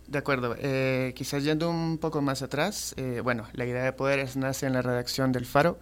De 0.06 0.18
acuerdo. 0.18 0.54
Eh, 0.58 1.12
quizás 1.16 1.44
yendo 1.44 1.70
un 1.70 1.98
poco 1.98 2.20
más 2.20 2.42
atrás, 2.42 2.94
eh, 2.96 3.20
bueno, 3.22 3.48
la 3.52 3.64
idea 3.64 3.84
de 3.84 3.92
poderes 3.92 4.36
nace 4.36 4.66
en 4.66 4.74
la 4.74 4.82
redacción 4.82 5.32
del 5.32 5.46
Faro 5.46 5.78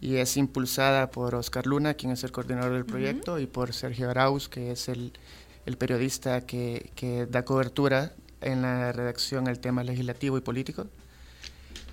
y 0.00 0.16
es 0.16 0.36
impulsada 0.36 1.10
por 1.10 1.34
Oscar 1.34 1.66
Luna, 1.66 1.94
quien 1.94 2.12
es 2.12 2.24
el 2.24 2.32
coordinador 2.32 2.72
del 2.72 2.86
proyecto, 2.86 3.38
y 3.38 3.46
por 3.46 3.72
Sergio 3.74 4.10
Arauz, 4.10 4.48
que 4.48 4.70
es 4.70 4.88
el, 4.88 5.12
el 5.66 5.76
periodista 5.76 6.46
que, 6.46 6.92
que, 6.94 7.26
da 7.26 7.44
cobertura 7.44 8.12
en 8.40 8.62
la 8.62 8.92
redacción 8.92 9.48
al 9.48 9.58
tema 9.58 9.82
legislativo 9.82 10.38
y 10.38 10.40
político. 10.40 10.86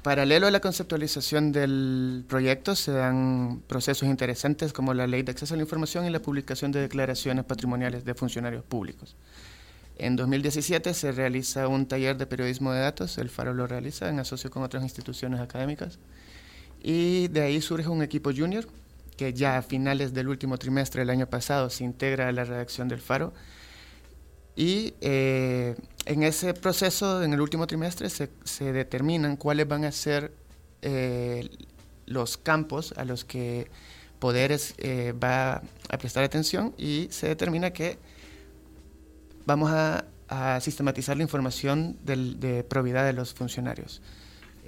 Paralelo 0.05 0.45
a 0.45 0.51
la 0.51 0.59
conceptualización 0.59 1.51
del 1.51 2.25
proyecto 2.27 2.75
se 2.75 2.91
dan 2.91 3.63
procesos 3.65 4.07
interesantes 4.07 4.71
como 4.71 4.93
la 4.93 5.07
ley 5.07 5.23
de 5.23 5.31
acceso 5.31 5.55
a 5.55 5.57
la 5.57 5.63
información 5.63 6.05
y 6.05 6.11
la 6.11 6.21
publicación 6.21 6.71
de 6.71 6.79
declaraciones 6.79 7.43
patrimoniales 7.43 8.05
de 8.05 8.13
funcionarios 8.13 8.63
públicos. 8.63 9.15
En 9.97 10.15
2017 10.15 10.93
se 10.93 11.11
realiza 11.11 11.67
un 11.67 11.87
taller 11.87 12.17
de 12.17 12.27
periodismo 12.27 12.71
de 12.71 12.81
datos, 12.81 13.17
el 13.17 13.31
Faro 13.31 13.55
lo 13.55 13.65
realiza 13.65 14.07
en 14.07 14.19
asocio 14.19 14.51
con 14.51 14.61
otras 14.61 14.83
instituciones 14.83 15.39
académicas, 15.39 15.97
y 16.83 17.27
de 17.29 17.41
ahí 17.41 17.59
surge 17.59 17.87
un 17.89 18.03
equipo 18.03 18.29
junior 18.31 18.67
que 19.17 19.33
ya 19.33 19.57
a 19.57 19.63
finales 19.63 20.13
del 20.13 20.27
último 20.27 20.59
trimestre 20.59 21.01
del 21.01 21.09
año 21.09 21.25
pasado 21.25 21.71
se 21.71 21.83
integra 21.83 22.27
a 22.27 22.31
la 22.31 22.43
redacción 22.43 22.87
del 22.87 23.01
Faro. 23.01 23.33
Y 24.55 24.93
eh, 25.01 25.75
en 26.05 26.23
ese 26.23 26.53
proceso, 26.53 27.23
en 27.23 27.33
el 27.33 27.41
último 27.41 27.67
trimestre, 27.67 28.09
se, 28.09 28.73
determinan 28.73 29.37
cuáles 29.37 29.67
van 29.67 29.85
a 29.85 29.91
ser 29.91 30.33
eh, 30.81 31.49
los 32.05 32.37
campos 32.37 32.93
a 32.97 33.05
los 33.05 33.25
que 33.25 33.69
Poderes 34.19 34.75
eh, 34.77 35.13
va 35.13 35.61
a 35.89 35.97
prestar 35.97 36.23
atención 36.23 36.73
y 36.77 37.07
se 37.11 37.27
determina 37.27 37.71
que 37.71 37.97
vamos 39.45 39.71
a, 39.71 40.05
a 40.27 40.59
sistematizar 40.61 41.17
la 41.17 41.23
información 41.23 41.97
de 42.03 42.65
probidad 42.67 43.05
de 43.05 43.13
los 43.13 43.33
funcionarios. 43.33 44.01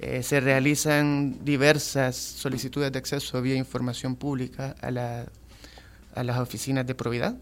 Eh, 0.00 0.22
se 0.22 0.38
realizan 0.38 1.44
diversas 1.44 2.14
solicitudes 2.14 2.92
de 2.92 2.98
acceso 2.98 3.42
vía 3.42 3.56
información 3.56 4.14
pública 4.14 4.76
a, 4.80 4.92
la, 4.92 5.26
a 6.14 6.22
las 6.22 6.38
oficinas 6.38 6.86
de 6.86 6.94
probidad, 6.94 7.36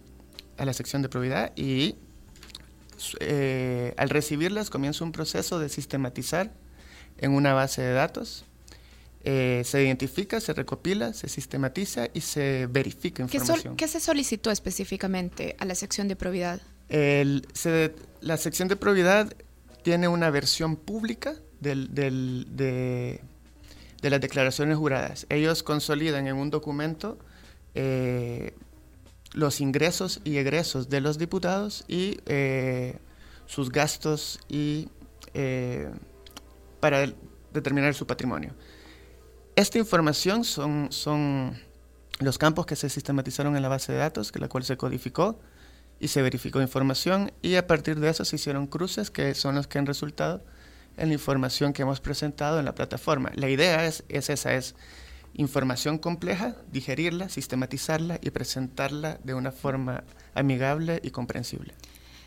a 0.56 0.64
la 0.64 0.72
sección 0.72 1.02
de 1.02 1.10
probidad 1.10 1.52
y 1.54 1.96
eh, 3.20 3.94
al 3.96 4.08
recibirlas 4.10 4.70
comienza 4.70 5.04
un 5.04 5.12
proceso 5.12 5.58
de 5.58 5.68
sistematizar 5.68 6.52
en 7.18 7.32
una 7.32 7.54
base 7.54 7.82
de 7.82 7.92
datos. 7.92 8.44
Eh, 9.24 9.62
se 9.64 9.82
identifica, 9.82 10.40
se 10.40 10.52
recopila, 10.52 11.12
se 11.12 11.28
sistematiza 11.28 12.08
y 12.14 12.20
se 12.20 12.68
verifica 12.70 13.22
información. 13.22 13.76
¿Qué, 13.76 13.84
¿Qué, 13.84 13.88
se 13.88 13.98
solicitó 13.98 14.52
específicamente 14.52 15.56
a 15.58 15.64
la 15.64 15.74
sección 15.74 16.06
de 16.06 16.14
probidad? 16.14 16.60
El, 16.88 17.46
se, 17.52 17.92
la 18.20 18.36
sección 18.36 18.68
de 18.68 18.76
probidad 18.76 19.34
tiene 19.82 20.06
una 20.06 20.30
versión 20.30 20.76
pública 20.76 21.34
del, 21.60 21.92
del, 21.94 22.46
de, 22.50 23.20
de, 24.00 24.10
las 24.10 24.20
declaraciones 24.20 24.76
juradas. 24.76 25.26
Ellos 25.28 25.62
consolidan 25.62 26.28
en 26.28 26.36
un 26.36 26.50
documento 26.50 27.18
eh, 27.74 28.54
los 29.32 29.60
ingresos 29.60 30.20
y 30.24 30.36
egresos 30.38 30.88
de 30.88 31.00
los 31.00 31.18
diputados 31.18 31.84
y 31.88 32.18
eh, 32.26 32.98
sus 33.46 33.70
gastos 33.70 34.40
y 34.48 34.88
eh, 35.34 35.90
para 36.80 37.02
el, 37.02 37.16
determinar 37.52 37.94
su 37.94 38.06
patrimonio. 38.06 38.54
Esta 39.56 39.78
información 39.78 40.44
son, 40.44 40.88
son 40.90 41.58
los 42.20 42.38
campos 42.38 42.66
que 42.66 42.76
se 42.76 42.88
sistematizaron 42.88 43.56
en 43.56 43.62
la 43.62 43.68
base 43.68 43.92
de 43.92 43.98
datos, 43.98 44.32
que 44.32 44.38
la 44.38 44.48
cual 44.48 44.64
se 44.64 44.76
codificó 44.76 45.38
y 45.98 46.08
se 46.08 46.22
verificó 46.22 46.60
información 46.60 47.32
y 47.42 47.56
a 47.56 47.66
partir 47.66 47.98
de 48.00 48.10
eso 48.10 48.24
se 48.24 48.36
hicieron 48.36 48.66
cruces 48.66 49.10
que 49.10 49.34
son 49.34 49.54
los 49.54 49.66
que 49.66 49.78
han 49.78 49.86
resultado 49.86 50.44
en 50.96 51.08
la 51.08 51.14
información 51.14 51.72
que 51.72 51.82
hemos 51.82 52.00
presentado 52.00 52.58
en 52.58 52.64
la 52.64 52.74
plataforma. 52.74 53.30
La 53.34 53.48
idea 53.48 53.86
es, 53.86 54.04
es 54.08 54.30
esa, 54.30 54.54
es 54.54 54.74
información 55.36 55.98
compleja, 55.98 56.56
digerirla, 56.72 57.28
sistematizarla 57.28 58.18
y 58.22 58.30
presentarla 58.30 59.18
de 59.22 59.34
una 59.34 59.52
forma 59.52 60.04
amigable 60.34 61.00
y 61.02 61.10
comprensible. 61.10 61.74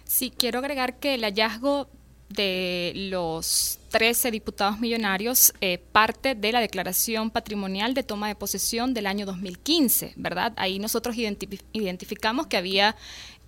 Sí, 0.05 0.31
quiero 0.35 0.59
agregar 0.59 0.99
que 0.99 1.15
el 1.15 1.21
hallazgo 1.23 1.89
de 2.29 2.93
los 2.95 3.78
13 3.89 4.31
diputados 4.31 4.79
millonarios 4.79 5.53
eh, 5.61 5.77
parte 5.77 6.35
de 6.35 6.51
la 6.51 6.59
declaración 6.59 7.31
patrimonial 7.31 7.93
de 7.93 8.03
toma 8.03 8.27
de 8.27 8.35
posesión 8.35 8.93
del 8.93 9.07
año 9.07 9.25
2015, 9.25 10.13
¿verdad? 10.15 10.53
Ahí 10.57 10.79
nosotros 10.79 11.17
identif 11.17 11.61
identificamos 11.73 12.47
que 12.47 12.57
había 12.57 12.95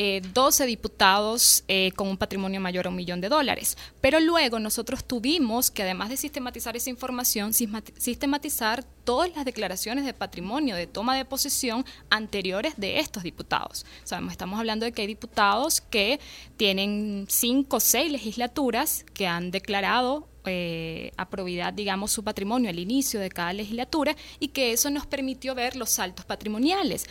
eh, 0.04 0.22
12 0.34 0.66
diputados 0.66 1.64
eh, 1.68 1.92
con 1.96 2.08
un 2.08 2.18
patrimonio 2.18 2.60
mayor 2.60 2.88
a 2.88 2.90
un 2.90 2.96
millón 2.96 3.22
de 3.22 3.30
dólares. 3.30 3.78
Pero 4.02 4.20
luego 4.20 4.58
nosotros 4.58 5.04
tuvimos 5.04 5.70
que, 5.70 5.84
además 5.84 6.10
de 6.10 6.18
sistematizar 6.18 6.76
esa 6.76 6.90
información, 6.90 7.54
sistematizar 7.54 8.84
todas 9.04 9.30
las 9.36 9.46
declaraciones 9.46 10.06
de 10.06 10.16
patrimonio, 10.16 10.76
de 10.76 10.88
toma 10.88 11.16
de 11.16 11.26
posesión 11.26 11.86
anteriores 12.10 12.74
de 12.78 13.00
estos 13.00 13.22
diputados. 13.22 13.86
Sabemos, 14.04 14.32
estamos 14.32 14.60
hablando 14.60 14.86
de 14.86 14.92
que 14.92 15.04
hay 15.04 15.08
diputados 15.08 15.82
que 15.82 16.20
tienen 16.58 17.28
cinco 17.30 17.78
o 17.78 17.80
seis 17.80 18.12
legislaturas 18.12 19.06
que 19.14 19.28
han 19.28 19.52
declarado 19.52 20.31
eh, 20.46 21.12
digamos, 21.74 22.12
su 22.12 22.24
patrimonio 22.24 22.70
al 22.70 22.80
inicio 22.80 23.20
de 23.20 23.30
cada 23.30 23.54
legislatura 23.54 24.16
y 24.40 24.50
que 24.50 24.72
eso 24.74 24.90
nos 24.90 25.06
permitió 25.06 25.56
ver 25.56 25.76
los 25.76 25.90
saltos 25.90 26.26
patrimoniales. 26.26 27.06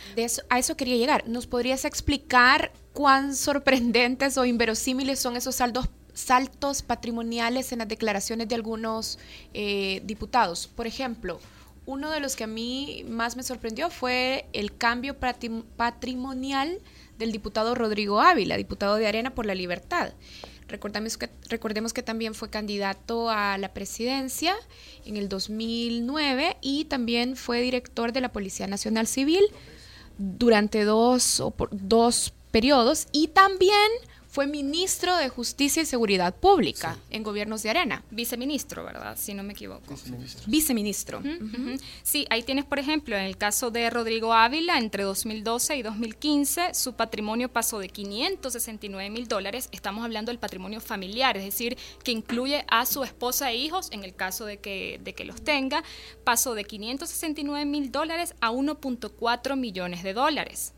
A 0.49 0.59
eso 0.59 0.77
quería 0.77 0.97
llegar. 0.97 1.27
¿Nos 1.27 1.47
podrías 1.47 1.85
explicar 1.85 2.71
cuán 2.93 3.35
sorprendentes 3.35 4.37
o 4.37 4.45
inverosímiles 4.45 5.19
son 5.19 5.35
esos 5.37 5.55
saltos 6.13 6.81
patrimoniales 6.81 7.71
en 7.71 7.79
las 7.79 7.87
declaraciones 7.87 8.47
de 8.47 8.55
algunos 8.55 9.19
eh, 9.53 10.01
diputados? 10.05 10.67
Por 10.67 10.87
ejemplo, 10.87 11.39
uno 11.85 12.11
de 12.11 12.19
los 12.19 12.35
que 12.35 12.43
a 12.43 12.47
mí 12.47 13.05
más 13.07 13.35
me 13.35 13.43
sorprendió 13.43 13.89
fue 13.89 14.45
el 14.53 14.75
cambio 14.77 15.15
patrimonial 15.77 16.79
del 17.17 17.31
diputado 17.31 17.75
Rodrigo 17.75 18.19
Ávila, 18.19 18.57
diputado 18.57 18.95
de 18.95 19.07
Arena 19.07 19.33
por 19.33 19.45
la 19.45 19.55
Libertad. 19.55 20.13
Recordemos 20.71 21.17
que, 21.17 21.29
recordemos 21.49 21.91
que 21.91 22.01
también 22.01 22.33
fue 22.33 22.49
candidato 22.49 23.29
a 23.29 23.57
la 23.57 23.73
presidencia 23.73 24.55
en 25.05 25.17
el 25.17 25.27
2009 25.27 26.57
y 26.61 26.85
también 26.85 27.35
fue 27.35 27.61
director 27.61 28.13
de 28.13 28.21
la 28.21 28.31
Policía 28.31 28.67
Nacional 28.67 29.05
Civil 29.05 29.43
durante 30.17 30.85
dos, 30.85 31.43
dos 31.71 32.33
periodos 32.51 33.07
y 33.11 33.27
también 33.27 33.89
fue 34.31 34.47
ministro 34.47 35.17
de 35.17 35.27
Justicia 35.27 35.83
y 35.83 35.85
Seguridad 35.85 36.33
Pública 36.33 36.95
sí. 36.95 37.17
en 37.17 37.23
gobiernos 37.23 37.63
de 37.63 37.69
Arena. 37.69 38.01
Viceministro, 38.11 38.85
¿verdad? 38.85 39.17
Si 39.19 39.33
no 39.33 39.43
me 39.43 39.51
equivoco. 39.51 39.81
Viceministro. 39.89 40.43
Viceministro. 40.47 41.17
Uh 41.19 41.23
-huh, 41.23 41.41
uh 41.41 41.73
-huh. 41.73 41.81
Sí, 42.01 42.25
ahí 42.29 42.41
tienes, 42.41 42.63
por 42.63 42.79
ejemplo, 42.79 43.17
en 43.17 43.25
el 43.25 43.35
caso 43.35 43.71
de 43.71 43.89
Rodrigo 43.89 44.33
Ávila, 44.33 44.77
entre 44.77 45.03
2012 45.03 45.75
y 45.75 45.81
2015, 45.81 46.73
su 46.73 46.93
patrimonio 46.93 47.49
pasó 47.49 47.79
de 47.79 47.89
569 47.89 49.09
mil 49.09 49.27
dólares, 49.27 49.67
estamos 49.73 50.05
hablando 50.05 50.31
del 50.31 50.39
patrimonio 50.39 50.79
familiar, 50.79 51.35
es 51.35 51.43
decir, 51.43 51.77
que 52.01 52.13
incluye 52.13 52.63
a 52.69 52.85
su 52.85 53.03
esposa 53.03 53.51
e 53.51 53.57
hijos, 53.57 53.89
en 53.91 54.05
el 54.05 54.15
caso 54.15 54.45
de 54.45 54.59
que, 54.59 55.01
de 55.03 55.13
que 55.13 55.25
los 55.25 55.41
tenga, 55.41 55.83
pasó 56.23 56.55
de 56.55 56.63
569 56.63 57.65
mil 57.65 57.91
dólares 57.91 58.33
a 58.39 58.51
1.4 58.51 59.57
millones 59.57 60.03
de 60.03 60.13
dólares. 60.13 60.73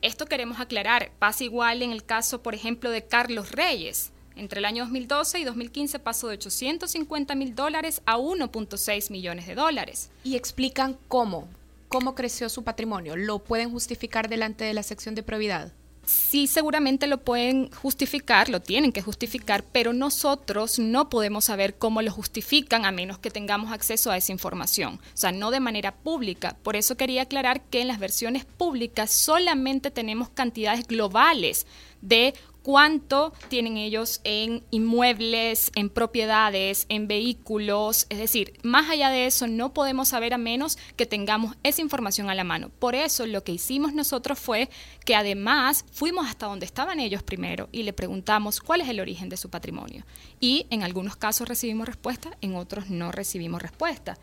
Esto 0.00 0.26
queremos 0.26 0.60
aclarar. 0.60 1.10
Pasa 1.18 1.42
igual 1.42 1.82
en 1.82 1.90
el 1.90 2.04
caso, 2.04 2.40
por 2.40 2.54
ejemplo, 2.54 2.90
de 2.90 3.04
Carlos 3.04 3.50
Reyes. 3.50 4.12
Entre 4.36 4.60
el 4.60 4.64
año 4.64 4.84
2012 4.84 5.40
y 5.40 5.44
2015 5.44 5.98
pasó 5.98 6.28
de 6.28 6.34
850 6.34 7.34
mil 7.34 7.56
dólares 7.56 8.00
a 8.06 8.16
1.6 8.18 9.10
millones 9.10 9.48
de 9.48 9.56
dólares. 9.56 10.10
Y 10.22 10.36
explican 10.36 10.96
cómo, 11.08 11.48
cómo 11.88 12.14
creció 12.14 12.48
su 12.48 12.62
patrimonio. 12.62 13.16
¿Lo 13.16 13.40
pueden 13.40 13.72
justificar 13.72 14.28
delante 14.28 14.64
de 14.64 14.74
la 14.74 14.84
sección 14.84 15.16
de 15.16 15.24
probidad? 15.24 15.72
Sí 16.08 16.46
seguramente 16.46 17.06
lo 17.06 17.18
pueden 17.18 17.70
justificar, 17.70 18.48
lo 18.48 18.60
tienen 18.60 18.92
que 18.92 19.02
justificar, 19.02 19.64
pero 19.64 19.92
nosotros 19.92 20.78
no 20.78 21.08
podemos 21.08 21.44
saber 21.44 21.76
cómo 21.76 22.02
lo 22.02 22.10
justifican 22.10 22.84
a 22.84 22.92
menos 22.92 23.18
que 23.18 23.30
tengamos 23.30 23.72
acceso 23.72 24.10
a 24.10 24.16
esa 24.16 24.32
información, 24.32 24.94
o 24.94 25.16
sea, 25.16 25.32
no 25.32 25.50
de 25.50 25.60
manera 25.60 25.94
pública. 25.94 26.56
Por 26.62 26.76
eso 26.76 26.96
quería 26.96 27.22
aclarar 27.22 27.62
que 27.62 27.80
en 27.80 27.88
las 27.88 27.98
versiones 27.98 28.44
públicas 28.44 29.10
solamente 29.12 29.90
tenemos 29.90 30.30
cantidades 30.30 30.86
globales 30.86 31.66
de 32.00 32.34
cuánto 32.68 33.32
tienen 33.48 33.78
ellos 33.78 34.20
en 34.24 34.62
inmuebles, 34.70 35.72
en 35.74 35.88
propiedades, 35.88 36.84
en 36.90 37.08
vehículos. 37.08 38.06
Es 38.10 38.18
decir, 38.18 38.58
más 38.62 38.90
allá 38.90 39.08
de 39.08 39.24
eso 39.24 39.46
no 39.46 39.72
podemos 39.72 40.08
saber 40.08 40.34
a 40.34 40.36
menos 40.36 40.76
que 40.94 41.06
tengamos 41.06 41.56
esa 41.62 41.80
información 41.80 42.28
a 42.28 42.34
la 42.34 42.44
mano. 42.44 42.68
Por 42.78 42.94
eso 42.94 43.24
lo 43.24 43.42
que 43.42 43.52
hicimos 43.52 43.94
nosotros 43.94 44.38
fue 44.38 44.68
que 45.06 45.16
además 45.16 45.86
fuimos 45.92 46.26
hasta 46.28 46.44
donde 46.44 46.66
estaban 46.66 47.00
ellos 47.00 47.22
primero 47.22 47.70
y 47.72 47.84
le 47.84 47.94
preguntamos 47.94 48.60
cuál 48.60 48.82
es 48.82 48.90
el 48.90 49.00
origen 49.00 49.30
de 49.30 49.38
su 49.38 49.48
patrimonio. 49.48 50.04
Y 50.38 50.66
en 50.68 50.82
algunos 50.82 51.16
casos 51.16 51.48
recibimos 51.48 51.86
respuesta, 51.86 52.36
en 52.42 52.54
otros 52.54 52.90
no 52.90 53.12
recibimos 53.12 53.62
respuesta. 53.62 54.18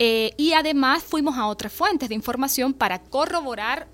Eh, 0.00 0.32
y 0.36 0.54
además 0.54 1.04
fuimos 1.04 1.38
a 1.38 1.46
otras 1.46 1.72
fuentes 1.72 2.08
de 2.08 2.16
información 2.16 2.72
para 2.72 2.98
corroborar 2.98 3.86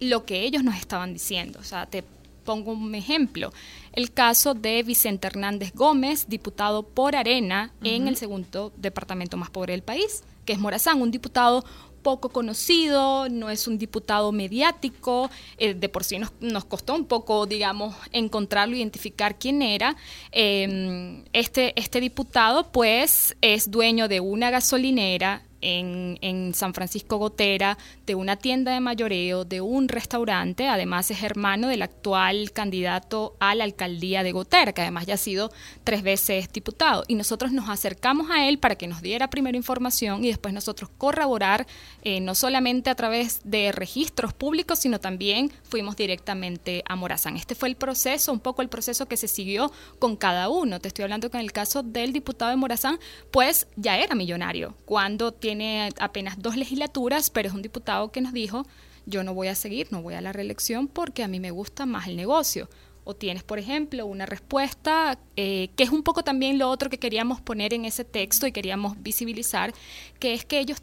lo 0.00 0.24
que 0.24 0.44
ellos 0.44 0.64
nos 0.64 0.76
estaban 0.76 1.12
diciendo. 1.12 1.58
O 1.60 1.64
sea, 1.64 1.84
te 1.84 2.04
pongo 2.44 2.72
un 2.72 2.94
ejemplo. 2.94 3.52
El 3.92 4.12
caso 4.12 4.54
de 4.54 4.82
Vicente 4.82 5.26
Hernández 5.26 5.72
Gómez, 5.74 6.26
diputado 6.28 6.82
por 6.82 7.16
Arena 7.16 7.72
en 7.82 8.08
el 8.08 8.16
segundo 8.16 8.72
departamento 8.76 9.36
más 9.36 9.50
pobre 9.50 9.72
del 9.72 9.82
país, 9.82 10.24
que 10.44 10.52
es 10.52 10.58
Morazán, 10.58 11.00
un 11.00 11.10
diputado 11.10 11.64
poco 12.04 12.28
conocido, 12.28 13.28
no 13.28 13.50
es 13.50 13.66
un 13.66 13.78
diputado 13.78 14.30
mediático, 14.30 15.30
eh, 15.58 15.74
de 15.74 15.88
por 15.88 16.04
sí 16.04 16.18
nos, 16.18 16.32
nos, 16.38 16.64
costó 16.66 16.94
un 16.94 17.06
poco, 17.06 17.46
digamos, 17.46 17.96
encontrarlo, 18.12 18.76
identificar 18.76 19.38
quién 19.38 19.62
era. 19.62 19.96
Em, 20.30 21.24
este, 21.32 21.72
este 21.80 22.00
diputado, 22.00 22.70
pues, 22.70 23.36
es 23.40 23.70
dueño 23.70 24.06
de 24.06 24.20
una 24.20 24.50
gasolinera, 24.50 25.42
en, 25.64 26.52
San 26.54 26.74
Francisco 26.74 27.16
Gotera, 27.16 27.78
de 28.06 28.14
una 28.14 28.36
tienda 28.36 28.72
de 28.72 28.80
mayoreo, 28.80 29.44
de 29.44 29.60
un 29.60 29.88
restaurante, 29.88 30.68
además 30.68 31.10
es 31.10 31.22
hermano 31.22 31.68
del 31.68 31.82
actual 31.82 32.52
candidato 32.52 33.36
a 33.40 33.54
la 33.54 33.64
alcaldía 33.64 34.22
de 34.22 34.32
Gotera, 34.32 34.72
que 34.72 34.82
además 34.82 35.06
ya 35.06 35.14
ha 35.14 35.18
sido 35.18 35.50
tres 35.82 36.02
veces 36.02 36.52
diputado. 36.52 37.04
Y 37.08 37.14
nosotros 37.14 37.52
nos 37.52 37.68
acercamos 37.68 38.30
a 38.30 38.46
él 38.48 38.58
para 38.58 38.76
que 38.76 38.86
nos 38.86 39.02
diera 39.02 39.30
primero 39.30 39.56
información 39.56 40.24
y 40.24 40.28
después 40.28 40.52
nosotros 40.52 40.90
corroborar, 40.98 41.66
eh, 42.02 42.20
no 42.20 42.34
solamente 42.34 42.90
a 42.90 42.94
través 42.94 43.40
de 43.44 43.72
registros 43.72 44.32
públicos, 44.32 44.78
sino 44.78 45.00
también 45.00 45.50
fuimos 45.62 45.96
directamente 45.96 46.84
a 46.86 46.96
Morazán. 46.96 47.36
Este 47.36 47.54
fue 47.54 47.68
el 47.68 47.76
proceso, 47.76 48.32
un 48.32 48.40
poco 48.40 48.62
el 48.62 48.68
proceso 48.68 49.06
que 49.06 49.16
se 49.16 49.28
siguió 49.28 49.72
con 49.98 50.16
cada 50.16 50.48
uno. 50.48 50.78
Te 50.80 50.88
estoy 50.88 51.04
hablando 51.04 51.30
que 51.30 51.38
en 51.38 51.44
el 51.44 51.52
caso 51.52 51.82
del 51.82 52.12
diputado 52.12 52.50
de 52.50 52.56
Morazán, 52.56 52.98
pues 53.30 53.66
ya 53.76 53.98
era 53.98 54.14
millonario. 54.14 54.74
Cuando 54.84 55.32
tiene 55.32 55.53
tiene 55.56 55.90
apenas 56.00 56.42
dos 56.42 56.56
legislaturas, 56.56 57.30
pero 57.30 57.48
es 57.48 57.54
un 57.54 57.62
diputado 57.62 58.10
que 58.10 58.20
nos 58.20 58.32
dijo, 58.32 58.66
yo 59.06 59.22
no 59.22 59.34
voy 59.34 59.46
a 59.46 59.54
seguir, 59.54 59.86
no 59.92 60.02
voy 60.02 60.14
a 60.14 60.20
la 60.20 60.32
reelección 60.32 60.88
porque 60.88 61.22
a 61.22 61.28
mí 61.28 61.38
me 61.38 61.52
gusta 61.52 61.86
más 61.86 62.08
el 62.08 62.16
negocio. 62.16 62.68
O 63.04 63.14
tienes, 63.14 63.44
por 63.44 63.60
ejemplo, 63.60 64.04
una 64.04 64.26
respuesta 64.26 65.16
eh, 65.36 65.68
que 65.76 65.84
es 65.84 65.90
un 65.90 66.02
poco 66.02 66.24
también 66.24 66.58
lo 66.58 66.68
otro 66.68 66.90
que 66.90 66.98
queríamos 66.98 67.40
poner 67.40 67.72
en 67.72 67.84
ese 67.84 68.04
texto 68.04 68.48
y 68.48 68.52
queríamos 68.52 69.00
visibilizar, 69.00 69.72
que 70.18 70.34
es 70.34 70.44
que 70.44 70.58
ellos 70.58 70.78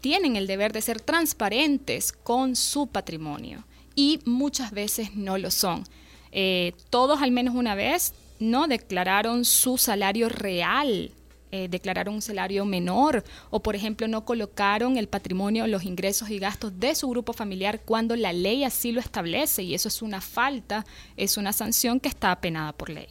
tienen 0.00 0.36
el 0.36 0.46
deber 0.46 0.72
de 0.72 0.82
ser 0.82 1.00
transparentes 1.00 2.12
con 2.12 2.54
su 2.54 2.86
patrimonio 2.86 3.64
y 3.96 4.20
muchas 4.24 4.70
veces 4.70 5.16
no 5.16 5.36
lo 5.36 5.50
son. 5.50 5.82
Eh, 6.30 6.74
todos 6.90 7.22
al 7.22 7.32
menos 7.32 7.56
una 7.56 7.74
vez 7.74 8.14
no 8.38 8.68
declararon 8.68 9.44
su 9.44 9.78
salario 9.78 10.28
real 10.28 11.10
eh, 11.54 11.68
declararon 11.68 12.14
un 12.14 12.22
salario 12.22 12.64
menor 12.64 13.24
o, 13.50 13.62
por 13.62 13.76
ejemplo, 13.76 14.08
no 14.08 14.24
colocaron 14.24 14.96
el 14.96 15.06
patrimonio, 15.06 15.66
los 15.66 15.84
ingresos 15.84 16.30
y 16.30 16.38
gastos 16.38 16.80
de 16.80 16.94
su 16.94 17.10
grupo 17.10 17.34
familiar 17.34 17.82
cuando 17.84 18.16
la 18.16 18.32
ley 18.32 18.64
así 18.64 18.90
lo 18.90 19.00
establece 19.00 19.62
y 19.62 19.74
eso 19.74 19.88
es 19.88 20.00
una 20.00 20.22
falta, 20.22 20.86
es 21.18 21.36
una 21.36 21.52
sanción 21.52 22.00
que 22.00 22.08
está 22.08 22.32
apenada 22.32 22.72
por 22.72 22.88
ley. 22.88 23.06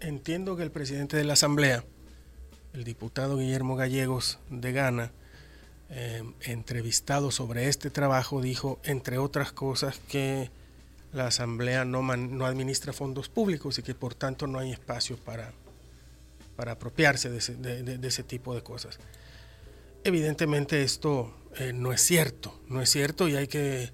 entiendo 0.00 0.54
que 0.54 0.64
el 0.64 0.70
presidente 0.70 1.16
de 1.16 1.24
la 1.24 1.32
Asamblea, 1.32 1.82
el 2.74 2.84
diputado 2.84 3.38
Guillermo 3.38 3.74
Gallegos 3.74 4.38
de 4.50 4.72
Ghana, 4.72 5.12
em, 5.88 6.34
entrevistado 6.42 7.30
sobre 7.30 7.68
este 7.68 7.88
trabajo, 7.88 8.42
dijo, 8.42 8.80
entre 8.84 9.16
otras 9.16 9.50
cosas, 9.50 9.98
que 10.10 10.50
la 11.14 11.28
Asamblea 11.28 11.86
no, 11.86 12.02
no 12.02 12.44
administra 12.44 12.92
fondos 12.92 13.30
públicos 13.30 13.78
y 13.78 13.82
que 13.82 13.94
por 13.94 14.14
tanto 14.14 14.46
no 14.46 14.58
hay 14.58 14.72
espacio 14.72 15.16
para 15.16 15.54
para 16.56 16.72
apropiarse 16.72 17.30
de 17.30 17.38
ese, 18.08 18.22
tipo 18.22 18.54
de 18.54 18.62
cosas. 18.62 18.98
Evidentemente 20.04 20.82
esto 20.82 21.34
eh, 21.56 21.72
no 21.72 21.92
es 21.92 22.00
cierto, 22.00 22.60
no 22.68 22.82
es 22.82 22.90
cierto 22.90 23.28
y 23.28 23.36
hay 23.36 23.46
que 23.46 23.92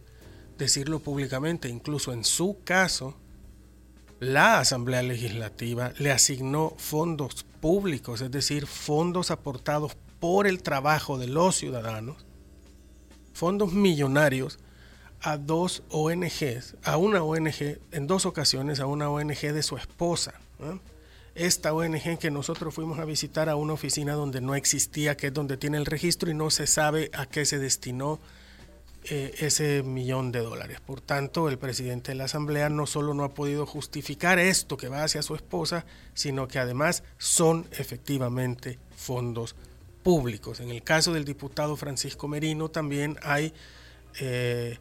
decirlo 0.56 1.00
públicamente. 1.00 1.68
Incluso 1.68 2.12
en 2.12 2.24
su 2.24 2.58
caso, 2.64 3.16
la 4.20 4.58
Asamblea 4.58 5.02
Legislativa 5.02 5.92
le 5.98 6.10
asignó 6.10 6.74
fondos 6.76 7.46
públicos, 7.60 8.20
es 8.20 8.30
decir, 8.30 8.66
fondos 8.66 9.30
aportados 9.30 9.96
por 10.18 10.46
el 10.46 10.62
trabajo 10.62 11.18
de 11.18 11.28
los 11.28 11.56
ciudadanos, 11.56 12.26
fondos 13.32 13.72
millonarios 13.72 14.58
a 15.20 15.36
dos 15.36 15.82
ONGs, 15.90 16.76
a 16.82 16.96
una 16.96 17.22
ONG, 17.22 17.78
en 17.92 18.06
dos 18.06 18.26
ocasiones 18.26 18.80
a 18.80 18.86
una 18.86 19.10
ONG 19.10 19.52
de 19.52 19.62
su 19.62 19.76
esposa 19.76 20.34
esta 21.38 21.72
ONG 21.72 22.18
que 22.18 22.30
nosotros 22.30 22.74
fuimos 22.74 22.98
a 22.98 23.04
visitar 23.04 23.48
a 23.48 23.56
una 23.56 23.72
oficina 23.72 24.14
donde 24.14 24.40
no 24.40 24.54
existía, 24.54 25.16
que 25.16 25.28
es 25.28 25.32
donde 25.32 25.56
tiene 25.56 25.78
el 25.78 25.86
registro 25.86 26.30
y 26.30 26.34
no 26.34 26.50
se 26.50 26.66
sabe 26.66 27.10
a 27.14 27.26
qué 27.26 27.46
se 27.46 27.58
destinó 27.58 28.18
eh, 29.04 29.34
ese 29.38 29.82
millón 29.84 30.32
de 30.32 30.40
dólares. 30.40 30.80
Por 30.80 31.00
tanto, 31.00 31.48
el 31.48 31.56
presidente 31.56 32.10
de 32.10 32.16
la 32.16 32.24
Asamblea 32.24 32.68
no 32.68 32.86
solo 32.86 33.14
no 33.14 33.24
ha 33.24 33.34
podido 33.34 33.66
justificar 33.66 34.38
esto 34.38 34.76
que 34.76 34.88
va 34.88 35.04
hacia 35.04 35.22
su 35.22 35.34
esposa, 35.36 35.86
sino 36.12 36.48
que 36.48 36.58
además 36.58 37.04
son 37.18 37.66
efectivamente 37.70 38.78
fondos 38.96 39.54
públicos. 40.02 40.60
En 40.60 40.70
el 40.70 40.82
caso 40.82 41.12
del 41.12 41.24
diputado 41.24 41.76
Francisco 41.76 42.28
Merino 42.28 42.68
también 42.68 43.16
hay... 43.22 43.54
Eh, 44.20 44.78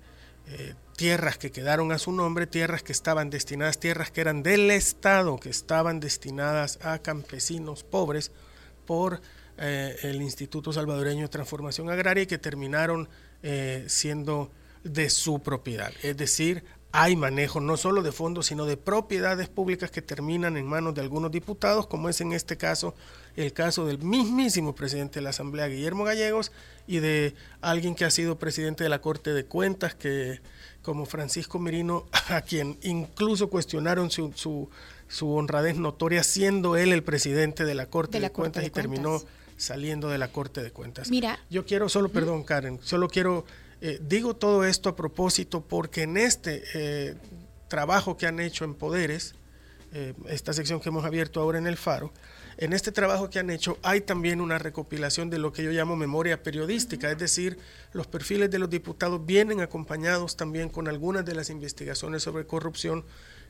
eh, 0.50 0.76
tierras 0.96 1.38
que 1.38 1.52
quedaron 1.52 1.92
a 1.92 2.00
su 2.00 2.12
nombre, 2.12 2.48
tierras 2.48 2.84
que 2.84 2.92
estaban 2.92 3.30
destinadas, 3.30 3.80
tierras 3.80 4.12
que 4.12 4.22
eran 4.22 4.44
del 4.44 4.72
Estado, 4.72 5.38
que 5.38 5.50
estaban 5.50 6.00
destinadas 6.00 6.80
a 6.84 7.00
campesinos 7.00 7.84
pobres 7.84 8.32
por 8.86 9.22
eh, 9.58 9.96
el 10.04 10.22
Instituto 10.22 10.72
Salvadoreño 10.72 11.24
de 11.24 11.28
Transformación 11.30 11.90
Agraria 11.90 12.24
y 12.24 12.28
que 12.28 12.38
terminaron 12.38 13.10
eh, 13.44 13.86
siendo 13.88 14.52
de 14.84 15.10
su 15.10 15.42
propiedad. 15.44 15.92
Es 16.02 16.16
decir, 16.16 16.64
hay 17.00 17.16
manejo 17.16 17.62
no 17.62 17.78
solo 17.78 18.02
de 18.02 18.12
fondos, 18.12 18.48
sino 18.48 18.66
de 18.66 18.76
propiedades 18.76 19.50
públicas 19.50 19.92
que 19.92 20.02
terminan 20.02 20.58
en 20.58 20.66
manos 20.66 20.96
de 20.96 21.02
algunos 21.02 21.32
diputados, 21.32 21.86
como 21.86 22.10
es 22.10 22.22
en 22.22 22.34
este 22.34 22.58
caso 22.58 22.96
el 23.36 23.54
caso 23.54 23.86
del 23.86 24.00
mismísimo 24.00 24.74
presidente 24.74 25.20
de 25.20 25.22
la 25.22 25.30
Asamblea, 25.30 25.68
Guillermo 25.68 26.06
Gallegos, 26.06 26.52
y 26.88 26.98
de 26.98 27.36
alguien 27.62 27.94
que 27.94 28.04
ha 28.04 28.10
sido 28.10 28.40
presidente 28.40 28.84
de 28.84 28.90
la 28.90 29.00
Corte 29.00 29.32
de 29.34 29.46
Cuentas, 29.46 29.94
que 29.94 30.42
como 30.82 31.06
Francisco 31.06 31.60
Merino, 31.60 32.08
a 32.30 32.42
quien 32.42 32.80
incluso 32.82 33.52
cuestionaron 33.52 34.10
su, 34.10 34.34
su, 34.34 35.32
honradez 35.32 35.78
notoria, 35.78 36.24
siendo 36.24 36.78
él 36.78 36.94
el 36.94 37.04
presidente 37.04 37.64
de 37.64 37.76
la 37.76 37.86
Corte 37.86 38.20
de, 38.20 38.32
Cuentas 38.32 38.66
y 38.66 38.72
terminó 38.72 39.22
saliendo 39.56 40.10
de 40.10 40.18
la 40.18 40.30
Corte 40.30 40.64
de 40.64 40.72
Cuentas. 40.72 41.12
Mira. 41.12 41.40
Yo 41.52 41.64
quiero, 41.64 41.90
solo, 41.90 42.10
perdón, 42.10 42.44
Karen, 42.44 42.80
solo 42.82 43.08
quiero, 43.08 43.46
eh, 43.82 44.00
digo 44.02 44.36
todo 44.36 44.66
esto 44.66 44.90
a 44.90 44.96
propósito 44.96 45.62
porque 45.62 46.04
en 46.04 46.18
este 46.18 46.64
eh, 46.74 47.16
trabajo 47.68 48.18
que 48.18 48.26
han 48.26 48.40
hecho 48.40 48.66
en 48.66 48.74
Poderes, 48.74 49.36
eh, 49.94 50.14
esta 50.28 50.54
sección 50.54 50.80
que 50.80 50.90
hemos 50.90 51.06
abierto 51.06 51.42
ahora 51.42 51.60
en 51.60 51.68
el 51.68 51.78
Faro, 51.78 52.12
en 52.58 52.74
este 52.74 52.92
trabajo 52.92 53.30
que 53.30 53.38
han 53.38 53.52
hecho 53.52 53.78
hay 53.84 54.02
también 54.02 54.42
una 54.42 54.58
recopilación 54.58 55.30
de 55.30 55.38
lo 55.38 55.54
que 55.54 55.64
yo 55.64 55.72
llamo 55.72 55.96
memoria 55.96 56.42
periodística, 56.42 57.12
es 57.12 57.20
decir, 57.20 57.60
los 57.94 58.08
perfiles 58.08 58.50
de 58.50 58.58
los 58.58 58.70
diputados 58.70 59.24
vienen 59.26 59.62
acompañados 59.62 60.36
también 60.36 60.70
con 60.70 60.88
algunas 60.88 61.24
de 61.24 61.36
las 61.36 61.52
investigaciones 61.52 62.24
sobre 62.24 62.48
corrupción 62.48 63.06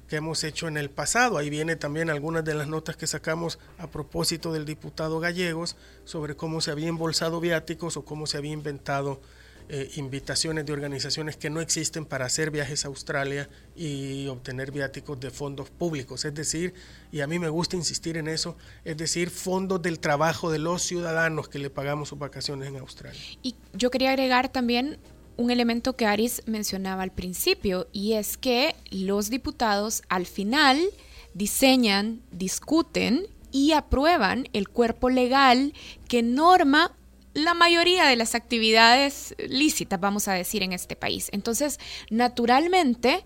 que 0.10 0.18
hemos 0.18 0.44
hecho 0.44 0.68
en 0.68 0.78
el 0.78 0.90
pasado. 0.90 1.38
Ahí 1.38 1.50
viene 1.50 1.76
también 1.76 2.10
algunas 2.10 2.44
de 2.44 2.54
las 2.54 2.68
notas 2.68 2.96
que 2.96 3.08
sacamos 3.08 3.60
a 3.78 3.88
propósito 3.88 4.54
del 4.54 4.66
diputado 4.66 5.20
Gallegos 5.20 5.76
sobre 6.06 6.36
cómo 6.36 6.62
se 6.62 6.72
había 6.72 6.88
embolsado 6.88 7.40
viáticos 7.40 7.98
o 7.98 8.06
cómo 8.06 8.28
se 8.28 8.38
había 8.38 8.54
inventado 8.54 9.22
eh, 9.70 9.92
invitaciones 9.96 10.66
de 10.66 10.74
organizaciones 10.74 11.36
que 11.36 11.50
no 11.50 11.60
existen 11.60 12.06
para 12.06 12.26
hacer 12.26 12.52
viajes 12.52 12.86
a 12.86 12.88
Australia 12.88 13.50
y 13.76 14.28
obtener 14.28 14.72
viáticos 14.72 15.20
de 15.20 15.30
fondos 15.30 15.70
públicos. 15.70 16.24
Es 16.26 16.34
decir, 16.34 16.74
y 17.12 17.20
a 17.20 17.28
mí 17.28 17.38
me 17.38 17.50
gusta 17.50 17.76
insistir 17.76 18.18
en 18.18 18.28
eso, 18.28 18.56
es 18.86 18.98
decir, 18.98 19.30
fondos 19.30 19.82
del 19.82 20.00
trabajo 20.00 20.52
de 20.52 20.60
los 20.60 20.84
ciudadanos 20.84 21.50
que 21.50 21.60
le 21.60 21.70
pagamos 21.70 22.10
sus 22.10 22.18
vacaciones 22.20 22.70
en 22.70 22.78
Australia. 22.78 23.20
Y 23.44 23.56
yo 23.74 23.92
quería 23.92 24.12
agregar 24.12 24.50
también 24.50 25.00
un 25.38 25.52
elemento 25.52 25.96
que 25.96 26.06
Aris 26.06 26.42
mencionaba 26.46 27.04
al 27.04 27.12
principio, 27.12 27.88
y 27.92 28.14
es 28.14 28.38
que 28.38 28.76
los 28.90 29.30
diputados 29.30 30.02
al 30.10 30.26
final 30.26 30.82
diseñan, 31.34 32.22
discuten 32.32 33.28
y 33.52 33.72
aprueban 33.72 34.50
el 34.54 34.68
cuerpo 34.68 35.10
legal 35.10 35.74
que 36.08 36.24
norma 36.24 36.97
la 37.38 37.54
mayoría 37.54 38.06
de 38.06 38.16
las 38.16 38.34
actividades 38.34 39.36
lícitas, 39.48 40.00
vamos 40.00 40.28
a 40.28 40.34
decir, 40.34 40.64
en 40.64 40.74
este 40.74 40.96
país. 40.96 41.30
Entonces, 41.32 41.80
naturalmente, 42.10 43.24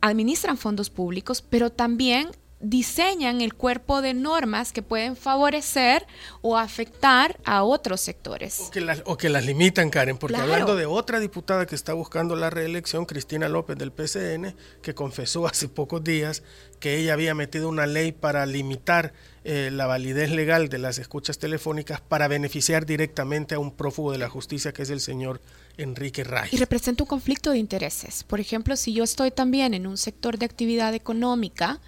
administran 0.00 0.56
fondos 0.56 0.88
públicos, 0.88 1.42
pero 1.42 1.70
también 1.70 2.30
diseñan 2.60 3.40
el 3.40 3.54
cuerpo 3.54 4.02
de 4.02 4.14
normas 4.14 4.72
que 4.72 4.82
pueden 4.82 5.14
favorecer 5.14 6.06
o 6.40 6.56
afectar 6.56 7.38
a 7.44 7.62
otros 7.62 8.00
sectores. 8.00 8.60
O 8.60 8.70
que 8.70 8.80
las, 8.80 9.02
o 9.04 9.16
que 9.16 9.28
las 9.28 9.44
limitan, 9.44 9.90
Karen, 9.90 10.16
porque 10.16 10.36
hablando 10.36 10.74
de 10.74 10.86
otra 10.86 11.20
diputada 11.20 11.66
que 11.66 11.74
está 11.74 11.92
buscando 11.92 12.34
la 12.34 12.50
reelección, 12.50 13.04
Cristina 13.04 13.48
López 13.48 13.76
del 13.76 13.92
PCN, 13.92 14.56
que 14.82 14.94
confesó 14.94 15.46
hace 15.46 15.68
pocos 15.68 16.02
días 16.02 16.42
que 16.78 16.98
ella 16.98 17.12
había 17.12 17.34
metido 17.34 17.68
una 17.68 17.86
ley 17.86 18.12
para 18.12 18.46
limitar 18.46 19.12
eh, 19.44 19.70
la 19.72 19.86
validez 19.86 20.30
legal 20.30 20.68
de 20.68 20.78
las 20.78 20.98
escuchas 20.98 21.38
telefónicas 21.38 22.00
para 22.00 22.28
beneficiar 22.28 22.84
directamente 22.86 23.54
a 23.54 23.58
un 23.58 23.70
prófugo 23.70 24.12
de 24.12 24.18
la 24.18 24.28
justicia 24.28 24.72
que 24.72 24.82
es 24.82 24.90
el 24.90 25.00
señor 25.00 25.40
Enrique 25.78 26.24
Ray. 26.24 26.50
Y 26.52 26.56
representa 26.56 27.04
un 27.04 27.08
conflicto 27.08 27.50
de 27.52 27.58
intereses. 27.58 28.24
Por 28.24 28.40
ejemplo, 28.40 28.76
si 28.76 28.92
yo 28.92 29.04
estoy 29.04 29.30
también 29.30 29.74
en 29.74 29.86
un 29.86 29.96
sector 29.96 30.36
de 30.36 30.44
actividad 30.44 30.92
económica 30.92 31.80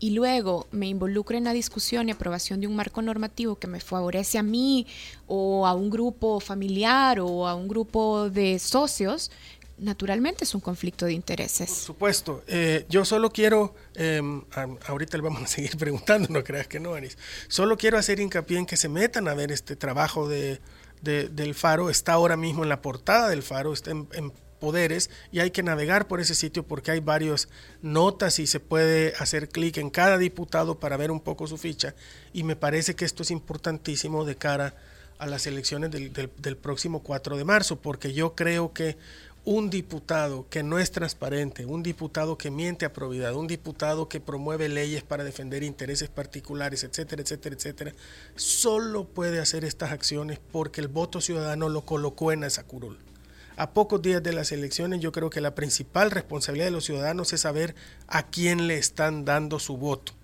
y 0.00 0.10
luego 0.10 0.66
me 0.72 0.88
involucro 0.88 1.36
en 1.36 1.44
la 1.44 1.52
discusión 1.52 2.08
y 2.08 2.12
aprobación 2.12 2.60
de 2.60 2.66
un 2.66 2.74
marco 2.74 3.02
normativo 3.02 3.56
que 3.56 3.66
me 3.66 3.80
favorece 3.80 4.38
a 4.38 4.42
mí 4.42 4.86
o 5.26 5.66
a 5.66 5.74
un 5.74 5.90
grupo 5.90 6.40
familiar 6.40 7.20
o 7.20 7.46
a 7.46 7.54
un 7.54 7.68
grupo 7.68 8.30
de 8.30 8.58
socios, 8.58 9.30
naturalmente 9.78 10.44
es 10.44 10.54
un 10.54 10.60
conflicto 10.60 11.06
de 11.06 11.12
intereses. 11.12 11.68
Por 11.68 11.78
supuesto. 11.78 12.44
Eh, 12.46 12.86
yo 12.88 13.04
solo 13.04 13.30
quiero, 13.30 13.74
em, 13.94 14.42
ahorita 14.86 15.16
le 15.16 15.22
vamos 15.22 15.42
a 15.42 15.46
seguir 15.46 15.76
preguntando, 15.78 16.28
no 16.30 16.44
creas 16.44 16.68
que 16.68 16.80
no, 16.80 16.94
Aris. 16.94 17.18
Solo 17.48 17.76
quiero 17.76 17.98
hacer 17.98 18.20
hincapié 18.20 18.58
en 18.58 18.66
que 18.66 18.76
se 18.76 18.88
metan 18.88 19.28
a 19.28 19.34
ver 19.34 19.52
este 19.52 19.76
trabajo 19.76 20.28
de, 20.28 20.60
del 21.02 21.54
Faro. 21.54 21.90
Está 21.90 22.14
ahora 22.14 22.36
mismo 22.36 22.62
en 22.62 22.68
la 22.68 22.80
portada 22.80 23.28
del 23.28 23.42
Faro, 23.42 23.72
está 23.72 23.90
en, 23.90 24.32
poderes 24.60 25.10
y 25.30 25.40
hay 25.40 25.50
que 25.50 25.62
navegar 25.62 26.08
por 26.08 26.20
ese 26.20 26.34
sitio 26.34 26.62
porque 26.62 26.90
hay 26.90 27.00
varias 27.00 27.48
notas 27.82 28.38
y 28.38 28.46
se 28.46 28.60
puede 28.60 29.12
hacer 29.18 29.50
clic 29.50 29.76
en 29.76 29.90
cada 29.90 30.16
diputado 30.16 30.80
para 30.80 30.96
ver 30.96 31.10
un 31.10 31.20
poco 31.20 31.46
su 31.46 31.58
ficha. 31.58 31.94
Y 32.32 32.44
me 32.44 32.56
parece 32.56 32.94
que 32.94 33.04
esto 33.04 33.24
es 33.24 33.30
importantísimo 33.30 34.24
de 34.24 34.36
cara 34.36 34.74
a 35.18 35.26
las 35.26 35.46
elecciones 35.46 35.90
del, 35.90 36.12
del 36.12 36.56
próximo 36.56 37.02
4 37.02 37.36
de 37.36 37.44
marzo, 37.44 37.76
porque 37.76 38.14
yo 38.14 38.34
creo 38.34 38.72
que 38.72 38.96
un 39.44 39.68
diputado 39.68 40.46
que 40.48 40.62
no 40.62 40.78
es 40.78 40.90
transparente, 40.90 41.66
un 41.66 41.82
diputado 41.82 42.38
que 42.38 42.50
miente 42.50 42.86
a 42.86 42.92
probidad, 42.92 43.34
un 43.34 43.46
diputado 43.46 44.08
que 44.08 44.20
promueve 44.20 44.70
leyes 44.70 45.02
para 45.02 45.22
defender 45.22 45.62
intereses 45.62 46.08
particulares, 46.08 46.82
etcétera, 46.82 47.22
etcétera, 47.22 47.54
etcétera, 47.54 47.92
solo 48.36 49.04
puede 49.04 49.40
hacer 49.40 49.64
estas 49.64 49.92
acciones 49.92 50.40
porque 50.50 50.80
el 50.80 50.88
voto 50.88 51.20
ciudadano 51.20 51.68
lo 51.68 51.82
colocó 51.82 52.32
en 52.32 52.44
esa 52.44 52.64
curul. 52.64 52.98
A 53.56 53.70
pocos 53.70 54.00
días 54.00 54.22
de 54.22 54.32
las 54.32 54.50
elecciones 54.50 55.00
yo 55.00 55.12
creo 55.12 55.30
que 55.30 55.42
la 55.42 55.54
principal 55.54 56.10
responsabilidad 56.10 56.66
de 56.66 56.72
los 56.72 56.84
ciudadanos 56.86 57.32
es 57.32 57.42
saber 57.42 57.74
a 58.08 58.24
quién 58.24 58.66
le 58.66 58.78
están 58.78 59.24
dando 59.24 59.58
su 59.58 59.76
voto 59.76 60.14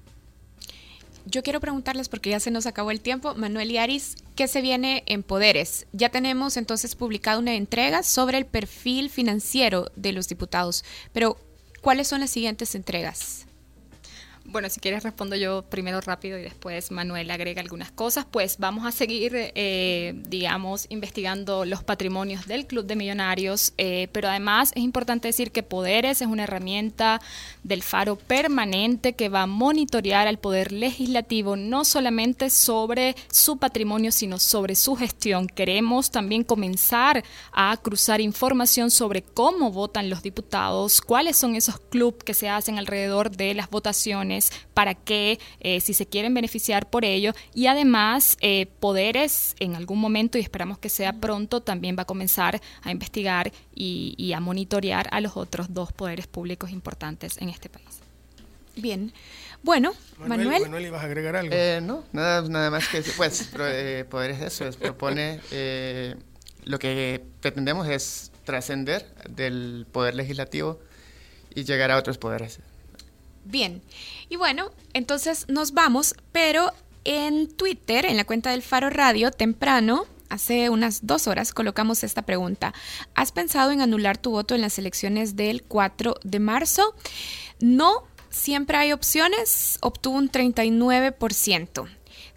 yo 1.26 1.42
quiero 1.42 1.60
preguntarles, 1.60 2.08
porque 2.08 2.30
ya 2.30 2.40
se 2.40 2.50
nos 2.50 2.66
acabó 2.66 2.90
el 2.90 3.00
tiempo, 3.00 3.34
Manuel 3.34 3.70
y 3.70 4.02
¿qué 4.36 4.48
se 4.48 4.60
viene 4.60 5.04
en 5.06 5.22
Poderes? 5.22 5.86
Ya 5.92 6.08
tenemos 6.08 6.56
entonces 6.56 6.94
publicado 6.94 7.40
una 7.40 7.54
entrega 7.54 8.02
sobre 8.02 8.38
el 8.38 8.46
perfil 8.46 9.10
financiero 9.10 9.90
de 9.96 10.12
los 10.12 10.28
diputados, 10.28 10.84
pero 11.12 11.36
¿cuáles 11.80 12.08
son 12.08 12.20
las 12.20 12.30
siguientes 12.30 12.74
entregas? 12.74 13.46
Bueno, 14.50 14.68
si 14.68 14.80
quieres 14.80 15.04
respondo 15.04 15.36
yo 15.36 15.62
primero 15.62 16.00
rápido 16.00 16.36
y 16.36 16.42
después 16.42 16.90
Manuel 16.90 17.30
agrega 17.30 17.62
algunas 17.62 17.92
cosas. 17.92 18.26
Pues 18.28 18.58
vamos 18.58 18.84
a 18.84 18.90
seguir, 18.90 19.32
eh, 19.36 20.12
digamos, 20.26 20.86
investigando 20.88 21.64
los 21.64 21.84
patrimonios 21.84 22.48
del 22.48 22.66
Club 22.66 22.84
de 22.84 22.96
Millonarios, 22.96 23.72
eh, 23.78 24.08
pero 24.10 24.28
además 24.28 24.72
es 24.74 24.82
importante 24.82 25.28
decir 25.28 25.52
que 25.52 25.62
Poderes 25.62 26.20
es 26.20 26.26
una 26.26 26.42
herramienta 26.44 27.20
del 27.62 27.84
faro 27.84 28.16
permanente 28.16 29.12
que 29.12 29.28
va 29.28 29.42
a 29.42 29.46
monitorear 29.46 30.26
al 30.26 30.40
Poder 30.40 30.72
Legislativo 30.72 31.54
no 31.54 31.84
solamente 31.84 32.50
sobre 32.50 33.14
su 33.30 33.56
patrimonio, 33.56 34.10
sino 34.10 34.40
sobre 34.40 34.74
su 34.74 34.96
gestión. 34.96 35.46
Queremos 35.46 36.10
también 36.10 36.42
comenzar 36.42 37.22
a 37.52 37.76
cruzar 37.76 38.20
información 38.20 38.90
sobre 38.90 39.22
cómo 39.22 39.70
votan 39.70 40.10
los 40.10 40.24
diputados, 40.24 41.00
cuáles 41.00 41.36
son 41.36 41.54
esos 41.54 41.78
clubes 41.78 42.24
que 42.24 42.34
se 42.34 42.48
hacen 42.48 42.78
alrededor 42.78 43.30
de 43.30 43.54
las 43.54 43.70
votaciones 43.70 44.39
para 44.74 44.94
que 44.94 45.38
eh, 45.60 45.80
si 45.80 45.94
se 45.94 46.06
quieren 46.06 46.34
beneficiar 46.34 46.88
por 46.88 47.04
ello 47.04 47.32
y 47.54 47.66
además 47.66 48.36
eh, 48.40 48.66
Poderes 48.80 49.54
en 49.60 49.76
algún 49.76 50.00
momento 50.00 50.38
y 50.38 50.40
esperamos 50.40 50.78
que 50.78 50.88
sea 50.88 51.12
pronto 51.12 51.60
también 51.60 51.96
va 51.98 52.02
a 52.02 52.06
comenzar 52.06 52.60
a 52.82 52.90
investigar 52.90 53.52
y, 53.74 54.32
a 54.32 54.40
monitorear 54.40 55.08
a 55.12 55.20
los 55.20 55.36
otros 55.36 55.72
dos 55.74 55.92
poderes 55.92 56.26
públicos 56.26 56.70
importantes 56.70 57.36
en 57.38 57.48
este 57.48 57.68
país. 57.68 58.00
Bien. 58.76 59.12
Bueno, 59.62 59.92
Manuel. 60.18 60.62
Manuel, 60.62 60.86
¿ibas 60.86 61.02
a 61.02 61.06
agregar 61.06 61.36
algo? 61.36 61.52
Eh, 61.54 61.80
no, 61.82 62.04
nada, 62.12 62.42
nada 62.48 62.70
más 62.70 62.88
que 62.88 63.02
pues 63.16 63.50
Poderes 64.08 64.40
eso, 64.40 64.78
propone 64.78 65.40
lo 66.64 66.78
que 66.78 67.22
pretendemos 67.40 67.88
es 67.88 68.32
trascender 68.44 69.06
del 69.28 69.86
poder 69.90 70.14
legislativo 70.14 70.80
y 71.54 71.64
llegar 71.64 71.90
a 71.90 71.98
otros 71.98 72.18
poderes. 72.18 72.60
Bien, 73.44 73.82
y 74.28 74.36
bueno, 74.36 74.70
entonces 74.92 75.46
nos 75.48 75.72
vamos, 75.72 76.14
pero 76.32 76.72
en 77.04 77.48
Twitter, 77.48 78.04
en 78.04 78.16
la 78.16 78.24
cuenta 78.24 78.50
del 78.50 78.62
Faro 78.62 78.90
Radio, 78.90 79.30
temprano, 79.30 80.06
hace 80.28 80.70
unas 80.70 81.06
dos 81.06 81.26
horas, 81.26 81.52
colocamos 81.52 82.04
esta 82.04 82.22
pregunta. 82.22 82.72
¿Has 83.14 83.32
pensado 83.32 83.70
en 83.70 83.80
anular 83.80 84.18
tu 84.18 84.30
voto 84.30 84.54
en 84.54 84.60
las 84.60 84.78
elecciones 84.78 85.36
del 85.36 85.62
4 85.62 86.16
de 86.22 86.38
marzo? 86.38 86.94
No, 87.60 88.04
siempre 88.30 88.76
hay 88.76 88.92
opciones, 88.92 89.78
obtuvo 89.80 90.18
un 90.18 90.30
39%. 90.30 91.88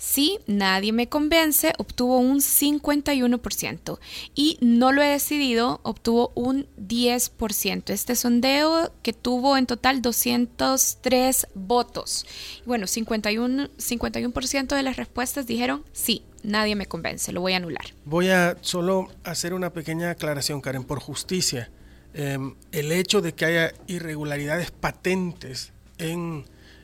Sí, 0.05 0.37
nadie 0.47 0.91
me 0.91 1.07
convence, 1.07 1.71
obtuvo 1.77 2.17
un 2.17 2.41
51% 2.41 3.99
y 4.35 4.57
no 4.59 4.91
lo 4.91 5.01
he 5.01 5.07
decidido, 5.07 5.79
obtuvo 5.83 6.33
un 6.35 6.67
10%. 6.77 7.89
Este 7.89 8.17
sondeo 8.17 8.91
que 9.01 9.13
tuvo 9.13 9.55
en 9.55 9.65
total 9.65 10.01
203 10.01 11.47
votos. 11.55 12.25
Bueno, 12.65 12.85
51%, 12.85 13.69
51 13.77 14.75
de 14.75 14.83
las 14.83 14.97
respuestas 14.97 15.47
dijeron 15.47 15.85
sí, 15.93 16.25
nadie 16.43 16.75
me 16.75 16.85
convence, 16.85 17.31
lo 17.31 17.39
voy 17.39 17.53
a 17.53 17.57
anular. 17.57 17.85
Voy 18.03 18.27
a 18.27 18.57
solo 18.59 19.07
hacer 19.23 19.53
una 19.53 19.71
pequeña 19.71 20.09
aclaración, 20.09 20.59
Karen, 20.59 20.83
por 20.83 20.99
justicia. 20.99 21.71
Em, 22.13 22.55
el 22.73 22.91
hecho 22.91 23.21
de 23.21 23.33
que 23.33 23.45
haya 23.45 23.73
irregularidades 23.87 24.69
patentes 24.69 25.71
en 25.97 26.43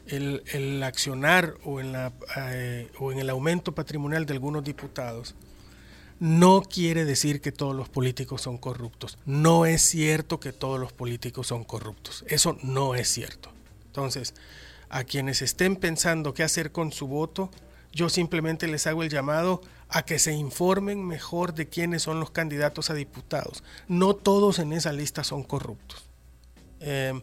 el, 0.10 0.84
accionar 0.84 1.56
o 1.63 1.80
en, 1.80 1.91
la, 1.91 2.12
eh, 2.38 2.89
o 3.00 3.12
en 3.12 3.19
el 3.19 3.30
aumento 3.30 3.74
patrimonial 3.74 4.26
de 4.26 4.34
algunos 4.34 4.63
diputados 4.63 5.36
no 6.19 6.62
quiere 6.62 7.06
decir 7.06 7.39
que 7.39 7.52
todos 7.52 7.76
los 7.76 7.88
políticos 7.88 8.41
son 8.41 8.58
corruptos. 8.58 9.17
No 9.26 9.65
es 9.65 9.82
cierto 9.82 10.39
que 10.39 10.52
todos 10.52 10.80
los 10.80 10.91
políticos 10.91 11.48
son 11.48 11.63
corruptos. 11.63 12.26
Eso 12.28 12.58
no 12.62 12.93
es 12.93 13.08
cierto. 13.08 13.52
Entonces, 13.88 14.34
a 14.89 15.06
quienes 15.06 15.41
estén 15.41 15.78
pensando 15.78 16.34
qué 16.34 16.43
hacer 16.43 16.72
con 16.72 16.91
su 16.91 17.08
voto, 17.08 17.50
yo 17.93 18.10
simplemente 18.10 18.67
les 18.67 18.86
hago 18.86 19.04
el 19.04 19.10
llamado 19.10 19.62
a 19.88 20.04
que 20.04 20.19
se 20.19 20.34
informen 20.34 21.06
mejor 21.08 21.54
de 21.54 21.67
quiénes 21.67 22.04
son 22.04 22.19
los 22.19 22.32
candidatos 22.32 22.89
a 22.89 22.93
diputados. 22.93 23.63
No 23.88 24.13
todos 24.13 24.60
en 24.60 24.74
esa 24.74 24.91
lista 24.91 25.24
son 25.24 25.43
corruptos. 25.43 26.04
Em, 26.82 27.22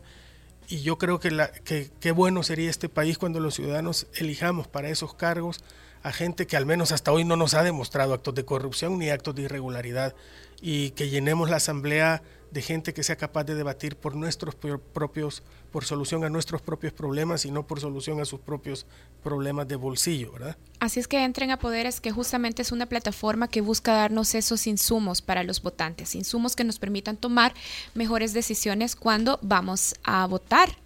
y 0.69 0.83
yo 0.83 0.99
creo 0.99 1.21
que, 1.21 1.31
la, 1.31 1.51
que 1.51 2.13
bueno 2.13 2.43
sería 2.43 2.71
este 2.71 2.89
país 2.89 3.19
cuando 3.19 3.41
los 3.41 3.55
ciudadanos 3.55 4.07
elijamos 4.15 4.69
para 4.69 4.89
esos 4.89 5.15
cargos 5.15 5.63
a 6.03 6.13
gente 6.13 6.47
que 6.47 6.57
al 6.57 6.67
menos 6.67 6.93
hasta 6.93 7.11
hoy 7.11 7.25
no 7.25 7.35
nos 7.35 7.55
ha 7.55 7.65
demostrado 7.65 8.15
actos 8.15 8.35
de 8.35 8.45
corrupción 8.45 8.97
ni 8.99 9.11
actos 9.11 9.35
de 9.35 9.43
irregularidad 9.43 10.15
y 10.61 10.91
que 10.91 11.09
llenemos 11.09 11.51
la 11.51 11.57
asamblea 11.57 12.23
de 12.57 12.63
gente 12.63 12.95
que 12.95 13.03
sea 13.03 13.17
capaz 13.17 13.45
de 13.45 13.55
debatir 13.55 13.97
por 13.97 14.17
nuestros 14.17 14.55
propios, 14.55 15.43
por 15.71 15.85
solución 15.85 16.25
a 16.25 16.31
nuestros 16.31 16.63
propios 16.63 16.95
problemas 16.95 17.45
y 17.45 17.51
no 17.51 17.67
por 17.67 17.81
solución 17.81 18.19
a 18.19 18.25
sus 18.25 18.41
propios 18.41 18.87
problemas 19.23 19.69
de 19.69 19.77
bolsillo, 19.77 20.33
¿verdad? 20.33 20.57
Así 20.81 20.99
es 20.99 21.07
que 21.07 21.23
entren 21.23 21.51
a 21.51 21.59
Poderes, 21.59 22.01
que 22.01 22.11
justamente 22.11 22.63
es 22.63 22.73
una 22.73 22.87
plataforma 22.87 23.49
que 23.49 23.61
busca 23.61 23.93
darnos 23.93 24.35
esos 24.35 24.67
insumos 24.67 25.21
para 25.21 25.43
los 25.43 25.61
votantes, 25.61 26.15
insumos 26.15 26.57
que 26.57 26.65
nos 26.65 26.79
permitan 26.79 27.19
tomar 27.19 27.53
mejores 27.93 28.33
decisiones 28.33 28.97
cuando 28.97 29.39
vamos 29.43 29.95
a 30.03 30.25
votar, 30.25 30.79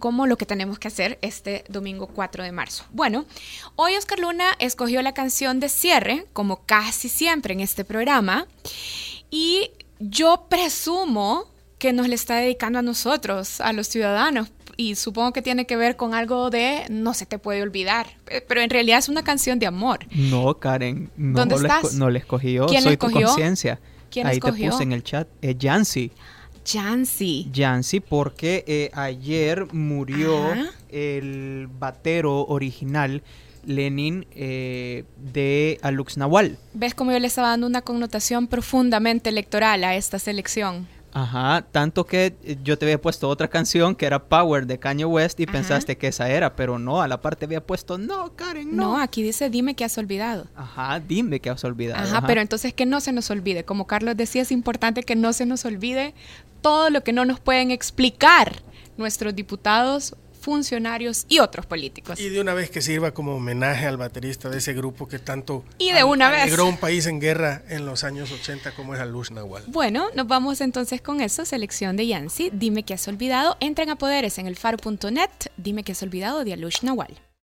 como 0.00 0.26
lo 0.26 0.36
que 0.36 0.44
tenemos 0.44 0.80
que 0.80 0.88
hacer 0.88 1.20
este 1.22 1.62
domingo 1.68 2.08
4 2.08 2.42
de 2.42 2.50
marzo. 2.50 2.84
Bueno, 2.90 3.26
hoy 3.76 3.94
Oscar 3.94 4.18
Luna 4.18 4.56
escogió 4.58 5.00
la 5.02 5.14
canción 5.14 5.60
de 5.60 5.68
cierre, 5.68 6.26
como 6.32 6.66
casi 6.66 7.08
siempre 7.08 7.54
en 7.54 7.60
este 7.60 7.84
programa, 7.84 8.48
y 9.30 9.70
yo 10.08 10.46
presumo 10.48 11.44
que 11.78 11.92
nos 11.92 12.08
le 12.08 12.14
está 12.14 12.36
dedicando 12.36 12.78
a 12.78 12.82
nosotros, 12.82 13.60
a 13.60 13.72
los 13.72 13.88
ciudadanos, 13.88 14.52
y 14.76 14.94
supongo 14.94 15.32
que 15.32 15.42
tiene 15.42 15.66
que 15.66 15.76
ver 15.76 15.96
con 15.96 16.14
algo 16.14 16.48
de 16.50 16.84
no 16.88 17.12
se 17.14 17.26
te 17.26 17.38
puede 17.38 17.62
olvidar, 17.62 18.06
eh, 18.28 18.44
pero 18.46 18.60
en 18.60 18.70
realidad 18.70 18.98
es 18.98 19.08
una 19.08 19.22
canción 19.24 19.58
de 19.58 19.66
amor. 19.66 20.00
No, 20.14 20.54
Karen, 20.58 21.10
no, 21.16 21.40
¿Dónde 21.40 21.56
estás? 21.56 21.94
no 21.94 22.08
le 22.08 22.20
escogí 22.20 22.54
yo, 22.54 22.66
¿Quién 22.66 22.82
soy 22.82 22.92
escogió? 22.92 23.20
tu 23.20 23.26
conciencia. 23.26 23.80
¿Quién 24.10 24.26
Ahí 24.26 24.34
escogió? 24.36 24.66
te 24.66 24.70
puse 24.72 24.82
en 24.84 24.92
el 24.92 25.02
chat, 25.02 25.28
eh, 25.42 25.56
Jancy. 25.60 26.12
Jancy. 26.64 27.50
Jancy, 27.54 28.00
porque 28.00 28.64
eh, 28.66 28.90
ayer 28.94 29.72
murió 29.72 30.52
Ajá. 30.52 30.70
el 30.90 31.68
batero 31.78 32.46
original 32.46 33.22
Lenin 33.64 34.26
eh, 34.32 35.04
de 35.16 35.78
Alux 35.82 36.16
Nahual. 36.16 36.58
¿Ves 36.74 36.94
cómo 36.94 37.12
yo 37.12 37.18
le 37.18 37.26
estaba 37.26 37.48
dando 37.48 37.66
una 37.66 37.82
connotación 37.82 38.46
profundamente 38.46 39.30
electoral 39.30 39.84
a 39.84 39.94
esta 39.96 40.18
selección? 40.18 40.86
Ajá, 41.14 41.66
tanto 41.70 42.06
que 42.06 42.34
eh, 42.42 42.56
yo 42.64 42.78
te 42.78 42.86
había 42.86 42.98
puesto 43.00 43.28
otra 43.28 43.48
canción 43.48 43.94
que 43.94 44.06
era 44.06 44.24
Power 44.30 44.66
de 44.66 44.78
Kanye 44.78 45.04
West 45.04 45.38
y 45.40 45.42
Ajá. 45.42 45.52
pensaste 45.52 45.98
que 45.98 46.06
esa 46.08 46.30
era, 46.30 46.56
pero 46.56 46.78
no, 46.78 47.02
a 47.02 47.08
la 47.08 47.20
parte 47.20 47.44
había 47.44 47.64
puesto, 47.66 47.98
no, 47.98 48.34
Karen, 48.34 48.74
No, 48.74 48.92
no. 48.96 48.98
aquí 48.98 49.22
dice 49.22 49.50
dime 49.50 49.74
que 49.74 49.84
has 49.84 49.98
olvidado. 49.98 50.46
Ajá, 50.56 51.00
dime 51.00 51.38
que 51.40 51.50
has 51.50 51.62
olvidado. 51.64 52.02
Ajá, 52.02 52.26
pero 52.26 52.40
entonces 52.40 52.72
que 52.72 52.86
no 52.86 53.02
se 53.02 53.12
nos 53.12 53.30
olvide. 53.30 53.64
Como 53.64 53.86
Carlos 53.86 54.16
decía, 54.16 54.40
es 54.40 54.50
importante 54.52 55.02
que 55.02 55.14
no 55.14 55.34
se 55.34 55.44
nos 55.44 55.66
olvide 55.66 56.14
todo 56.62 56.88
lo 56.88 57.02
que 57.04 57.12
no 57.12 57.26
nos 57.26 57.40
pueden 57.40 57.70
explicar 57.70 58.62
nuestros 58.96 59.34
diputados, 59.34 60.16
funcionarios 60.42 61.24
y 61.28 61.38
otros 61.38 61.64
políticos. 61.64 62.20
Y 62.20 62.28
de 62.28 62.40
una 62.40 62.52
vez 62.52 62.68
que 62.68 62.82
sirva 62.82 63.12
como 63.12 63.36
homenaje 63.36 63.86
al 63.86 63.96
baterista 63.96 64.50
de 64.50 64.58
ese 64.58 64.74
grupo 64.74 65.08
que 65.08 65.18
tanto 65.18 65.64
Y 65.78 65.92
de 65.92 66.04
una 66.04 66.30
vez. 66.30 66.58
un 66.60 66.76
país 66.76 67.06
en 67.06 67.20
guerra 67.20 67.62
en 67.68 67.86
los 67.86 68.04
años 68.04 68.30
80 68.30 68.72
como 68.74 68.94
es 68.94 69.00
Alush 69.00 69.30
Nahual. 69.30 69.64
Bueno, 69.68 70.08
nos 70.14 70.26
vamos 70.26 70.60
entonces 70.60 71.00
con 71.00 71.20
eso, 71.20 71.44
selección 71.44 71.96
de 71.96 72.06
Yancy. 72.06 72.50
Dime 72.52 72.82
que 72.82 72.94
has 72.94 73.08
olvidado. 73.08 73.56
Entren 73.60 73.90
a 73.90 73.96
poderes 73.96 74.38
en 74.38 74.46
el 74.46 74.56
faro.net. 74.56 75.30
Dime 75.56 75.84
que 75.84 75.92
has 75.92 76.02
olvidado 76.02 76.44
de 76.44 76.52
Alush 76.52 76.82
Nawal. 76.82 77.16